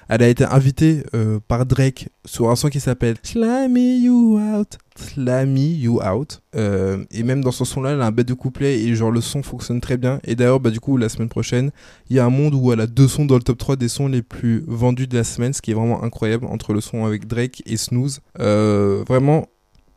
elle 0.09 0.23
a, 0.23 0.29
été 0.29 0.45
invitée 0.45 1.03
euh, 1.13 1.41
par 1.47 1.67
Drake 1.67 2.09
sur 2.25 2.51
un 2.51 2.57
son 2.57 2.69
qui 2.69 2.79
s'appelle 2.79 3.17
Slammy 3.23 4.05
You 4.05 4.39
Out. 4.39 4.79
Slammy 4.97 5.75
You 5.75 6.01
Out. 6.03 6.41
Euh, 6.55 7.05
et 7.11 7.25
même 7.25 7.43
dans 7.43 7.51
ce 7.51 7.65
son 7.65 7.83
là, 7.83 7.91
elle 7.91 8.01
a 8.01 8.07
un 8.07 8.13
bête 8.13 8.29
de 8.29 8.35
couplet 8.35 8.81
et 8.81 8.95
genre 8.95 9.11
le 9.11 9.21
son 9.21 9.43
fonctionne 9.43 9.81
très 9.81 9.97
bien. 9.97 10.21
Et 10.23 10.37
d'ailleurs, 10.37 10.61
bah 10.61 10.71
du 10.71 10.79
coup 10.79 10.97
la 10.97 11.09
semaine 11.09 11.29
prochaine, 11.29 11.73
il 12.11 12.17
y 12.17 12.21
a 12.21 12.25
un 12.25 12.31
monde 12.31 12.55
où 12.55 12.73
elle 12.73 12.81
a 12.81 12.87
deux 12.87 13.09
sons 13.09 13.25
dans 13.25 13.37
le 13.37 13.43
top 13.43 13.59
3 13.59 13.75
des 13.75 13.89
sons 13.89 14.07
les 14.07 14.23
plus 14.23 14.63
vendus 14.69 15.09
de 15.09 15.17
la 15.17 15.25
semaine, 15.25 15.53
ce 15.53 15.61
qui 15.61 15.73
est 15.73 15.75
vraiment 15.75 16.05
incroyable 16.05 16.47
entre 16.47 16.73
le 16.73 16.81
son 16.81 17.05
avec 17.05 17.27
Drake 17.27 17.61
et 17.67 17.77
Snooze. 17.77 18.21
vraiment, 18.39 19.49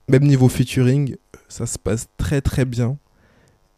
même 0.08 0.24
niveau 0.24 0.50
featuring, 0.50 1.16
ça 1.48 1.66
se 1.66 1.78
passe 1.78 2.08
très 2.18 2.42
très 2.42 2.66
bien. 2.66 2.98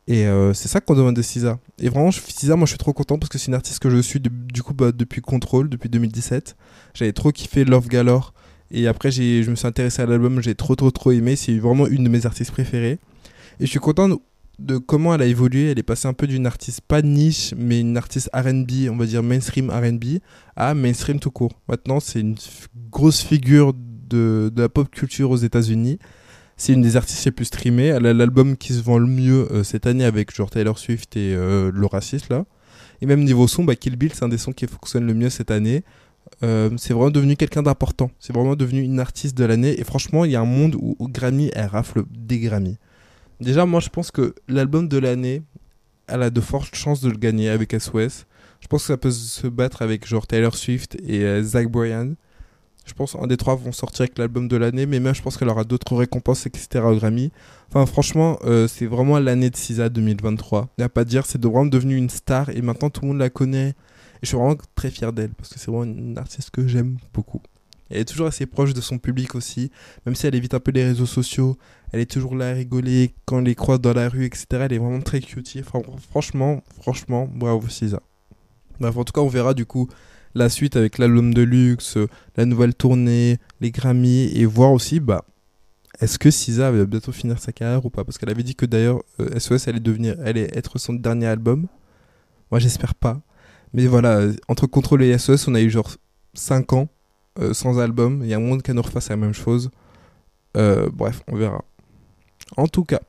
Et 0.08 0.26
euh, 0.26 0.54
c'est 0.54 0.68
ça 0.68 0.82
qu'on 0.82 0.96
demande 0.96 1.16
de 1.16 1.22
Cisa. 1.22 1.60
Et 1.78 1.88
vraiment, 1.88 2.12
Cisa, 2.12 2.56
moi 2.56 2.66
je 2.66 2.72
suis 2.72 2.80
trop 2.80 2.94
content 2.94 3.20
parce 3.20 3.30
que 3.30 3.38
c'est 3.38 3.48
une 3.48 3.54
artiste 3.54 3.80
que 3.80 3.92
je 3.92 3.98
suis 3.98 4.20
du 4.20 4.64
coup 4.64 4.74
bah, 4.74 4.92
depuis 4.92 5.22
Control, 5.22 5.70
depuis 5.70 5.88
2017. 5.88 6.56
J'avais 6.96 7.14
trop 7.14 7.32
kiffé 7.32 7.64
Love 7.64 7.88
Galore. 7.88 8.34
Et 8.72 8.88
après, 8.88 9.12
je 9.12 9.50
me 9.50 9.56
suis 9.56 9.68
intéressé 9.68 10.02
à 10.02 10.06
l'album, 10.06 10.42
j'ai 10.42 10.56
trop 10.56 10.76
trop 10.76 10.90
trop 10.90 11.12
aimé. 11.12 11.36
C'est 11.36 11.58
vraiment 11.60 11.86
une 11.88 12.04
de 12.04 12.10
mes 12.10 12.26
artistes 12.26 12.52
préférées. 12.52 13.00
Et 13.60 13.66
je 13.66 13.70
suis 13.70 13.80
content 13.80 14.10
de 14.58 14.78
comment 14.78 15.14
elle 15.14 15.22
a 15.22 15.26
évolué. 15.26 15.72
Elle 15.72 15.80
est 15.80 15.84
passée 15.84 16.08
un 16.08 16.14
peu 16.14 16.26
d'une 16.26 16.48
artiste 16.48 16.82
pas 16.82 17.04
niche, 17.04 17.54
mais 17.56 17.80
une 17.80 17.96
artiste 17.96 18.32
RB, 18.34 18.90
on 18.90 18.98
va 18.98 19.06
dire 19.06 19.22
mainstream 19.22 19.70
RB, 19.70 20.20
à 20.56 20.74
mainstream 20.74 21.20
tout 21.20 21.32
court. 21.32 21.54
Maintenant, 21.68 22.00
c'est 22.00 22.20
une 22.20 22.36
grosse 22.90 23.22
figure 23.22 23.74
de, 23.74 24.52
de 24.54 24.62
la 24.62 24.70
pop 24.70 24.90
culture 24.90 25.30
aux 25.30 25.38
États-Unis. 25.38 26.00
C'est 26.60 26.74
une 26.74 26.82
des 26.82 26.98
artistes 26.98 27.24
les 27.24 27.32
plus 27.32 27.46
streamées. 27.46 27.86
Elle 27.86 28.06
a 28.06 28.14
l'album 28.14 28.58
qui 28.58 28.74
se 28.74 28.82
vend 28.82 28.98
le 28.98 29.08
mieux 29.08 29.50
euh, 29.50 29.64
cette 29.64 29.88
année 29.88 30.04
avec 30.04 30.34
Taylor 30.52 30.78
Swift 30.78 31.16
et 31.16 31.34
euh, 31.34 31.72
le 31.74 31.86
raciste 31.86 32.28
là. 32.28 32.44
Et 33.02 33.06
même 33.06 33.24
niveau 33.24 33.48
son, 33.48 33.64
bah, 33.64 33.78
Kill 33.78 33.96
Bill, 33.96 34.12
c'est 34.14 34.26
un 34.26 34.30
des 34.30 34.38
sons 34.38 34.52
qui 34.52 34.68
fonctionne 34.68 35.08
le 35.08 35.14
mieux 35.14 35.30
cette 35.30 35.52
année. 35.52 35.86
Euh, 36.44 36.70
c'est 36.78 36.94
vraiment 36.94 37.12
devenu 37.12 37.38
quelqu'un 37.38 37.64
d'important. 37.64 38.12
C'est 38.20 38.34
vraiment 38.34 38.58
devenu 38.58 38.82
une 38.82 39.00
artiste 39.00 39.38
de 39.38 39.46
l'année. 39.46 39.80
Et 39.80 39.86
franchement, 39.86 40.26
il 40.26 40.32
y 40.32 40.36
a 40.36 40.42
un 40.42 40.46
monde 40.46 40.76
où, 40.76 40.98
Grammy, 41.08 41.50
elle 41.54 41.68
rafle 41.68 42.04
des 42.12 42.40
Grammy. 42.40 42.78
Déjà, 43.40 43.66
moi, 43.66 43.80
je 43.80 43.88
pense 43.88 44.12
que 44.12 44.36
l'album 44.50 44.90
de 44.90 44.98
l'année, 44.98 45.44
elle 46.08 46.24
a 46.24 46.30
de 46.30 46.42
fortes 46.42 46.76
chances 46.76 47.00
de 47.00 47.10
le 47.10 47.18
gagner 47.18 47.48
avec 47.48 47.72
SOS. 47.72 48.26
Je 48.60 48.68
pense 48.68 48.82
que 48.82 48.88
ça 48.88 48.98
peut 48.98 49.12
se 49.12 49.48
battre 49.48 49.82
avec 49.82 50.06
Taylor 50.28 50.58
Swift 50.58 50.98
et 51.08 51.42
Zach 51.42 51.72
Bryan. 51.72 52.16
Je 52.90 52.96
pense 52.96 53.16
un 53.16 53.28
des 53.28 53.38
trois 53.38 53.56
vont 53.56 53.72
sortir 53.72 54.02
avec 54.02 54.18
l'album 54.18 54.48
de 54.48 54.58
l'année, 54.58 54.88
mais 54.88 55.00
même 55.00 55.14
je 55.14 55.22
pense 55.22 55.38
qu'elle 55.38 55.50
aura 55.50 55.64
d'autres 55.64 55.96
récompenses, 55.96 56.48
etc. 56.48 56.84
au 56.84 56.96
Grammy. 56.96 57.32
Enfin, 57.68 57.86
franchement, 57.86 58.40
euh, 58.46 58.68
c'est 58.68 58.88
vraiment 58.88 59.20
l'année 59.20 59.52
de 59.52 59.56
Sisa 59.56 59.90
2023. 59.90 60.70
Il 60.78 60.82
n'y 60.82 60.86
a 60.86 60.90
pas 60.90 61.02
à 61.02 61.06
dire, 61.06 61.28
c'est 61.28 61.40
vraiment 61.44 61.68
devenu 61.68 61.96
une 61.96 62.10
star 62.10 62.50
et 62.50 62.64
maintenant 62.64 62.90
tout 62.90 63.02
le 63.02 63.10
monde 63.10 63.20
la 63.20 63.30
connaît. 63.30 63.76
Je 64.24 64.30
suis 64.30 64.38
vraiment 64.38 64.58
très 64.74 64.90
fier 64.90 65.14
d'elle 65.14 65.30
parce 65.30 65.50
que 65.50 65.60
c'est 65.60 65.70
vraiment 65.70 65.84
une 65.84 66.18
artiste 66.18 66.50
que 66.50 66.68
j'aime 66.68 66.98
beaucoup. 67.14 67.42
Elle 67.92 68.00
est 68.00 68.06
toujours 68.06 68.26
assez 68.26 68.48
proche 68.48 68.74
de 68.74 68.82
son 68.82 68.98
public 68.98 69.36
aussi, 69.36 69.70
même 70.08 70.16
si 70.16 70.26
elle 70.26 70.34
évite 70.34 70.56
un 70.56 70.60
peu 70.60 70.72
les 70.72 70.84
réseaux 70.84 71.06
sociaux. 71.06 71.58
Elle 71.92 72.00
est 72.00 72.10
toujours 72.10 72.36
là 72.36 72.50
à 72.50 72.54
rigoler 72.54 73.14
quand 73.26 73.38
on 73.38 73.42
les 73.42 73.56
croise 73.56 73.80
dans 73.80 73.94
la 73.94 74.10
rue, 74.10 74.26
etc. 74.26 74.46
Elle 74.52 74.74
est 74.74 74.78
vraiment 74.80 75.02
très 75.02 75.22
cutie. 75.22 75.62
franchement, 76.10 76.64
franchement, 76.82 77.30
bravo 77.32 77.70
Sisa. 77.70 78.02
Bref, 78.80 78.98
en 78.98 79.04
tout 79.04 79.14
cas, 79.14 79.22
on 79.22 79.28
verra 79.28 79.54
du 79.54 79.68
coup 79.68 79.88
la 80.36 80.50
suite 80.50 80.76
avec 80.76 80.98
l'album 80.98 81.34
de 81.34 81.42
luxe, 81.42 81.98
la 82.36 82.46
nouvelle 82.46 82.76
tournée, 82.76 83.38
les 83.62 83.72
Grammy, 83.72 84.32
et 84.36 84.46
voir 84.46 84.72
aussi, 84.72 85.00
bah, 85.00 85.26
est-ce 86.00 86.18
que 86.18 86.32
Sisa 86.32 86.72
va 86.72 86.86
bientôt 86.86 87.12
finir 87.12 87.40
sa 87.40 87.52
carrière 87.52 87.86
ou 87.86 87.90
pas? 87.90 88.04
Parce 88.06 88.18
qu'elle 88.18 88.30
avait 88.30 88.44
dit 88.44 88.56
que 88.56 88.66
d'ailleurs, 88.66 89.02
SOS 89.38 89.68
euh, 89.68 89.70
allait 89.72 89.80
devenir, 89.80 90.16
allait 90.24 90.50
être 90.54 90.78
son 90.78 90.94
dernier 90.94 91.28
album. 91.28 91.68
Moi, 92.52 92.60
j'espère 92.60 92.96
pas. 92.96 93.22
Mais 93.74 93.86
voilà, 93.86 94.28
entre 94.48 94.66
Control 94.66 95.04
et 95.04 95.18
SOS, 95.18 95.48
on 95.48 95.56
a 95.56 95.62
eu 95.62 95.70
genre 95.70 95.92
5 96.34 96.74
ans 96.74 96.90
euh, 97.40 97.54
sans 97.54 97.80
album. 97.80 98.22
Il 98.24 98.30
y 98.30 98.34
a 98.34 98.38
un 98.38 98.42
monde 98.42 98.62
qu'elle 98.62 98.76
nous 98.76 98.82
refasse 98.82 99.10
la 99.10 99.18
même 99.18 99.34
chose. 99.34 99.70
Euh, 100.58 100.90
bref, 100.92 101.22
on 101.28 101.36
verra. 101.36 101.64
En 102.56 102.68
tout 102.68 102.86
cas, 102.86 103.02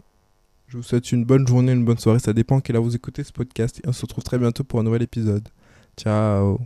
je 0.67 0.77
vous 0.77 0.83
souhaite 0.83 1.13
une 1.13 1.25
bonne 1.25 1.47
journée, 1.47 1.73
une 1.73 1.85
bonne 1.85 1.99
soirée. 1.99 2.19
Ça 2.19 2.33
dépend 2.33 2.61
quelle 2.61 2.77
heure 2.77 2.83
vous 2.83 2.97
écoutez 2.97 3.25
ce 3.25 3.33
podcast. 3.33 3.81
Et 3.85 3.89
on 3.89 3.93
se 3.93 4.03
retrouve 4.03 4.25
très 4.25 4.39
bientôt 4.39 4.65
pour 4.65 4.81
un 4.81 4.83
nouvel 4.83 5.03
épisode. 5.03 5.49
Ciao 5.97 6.61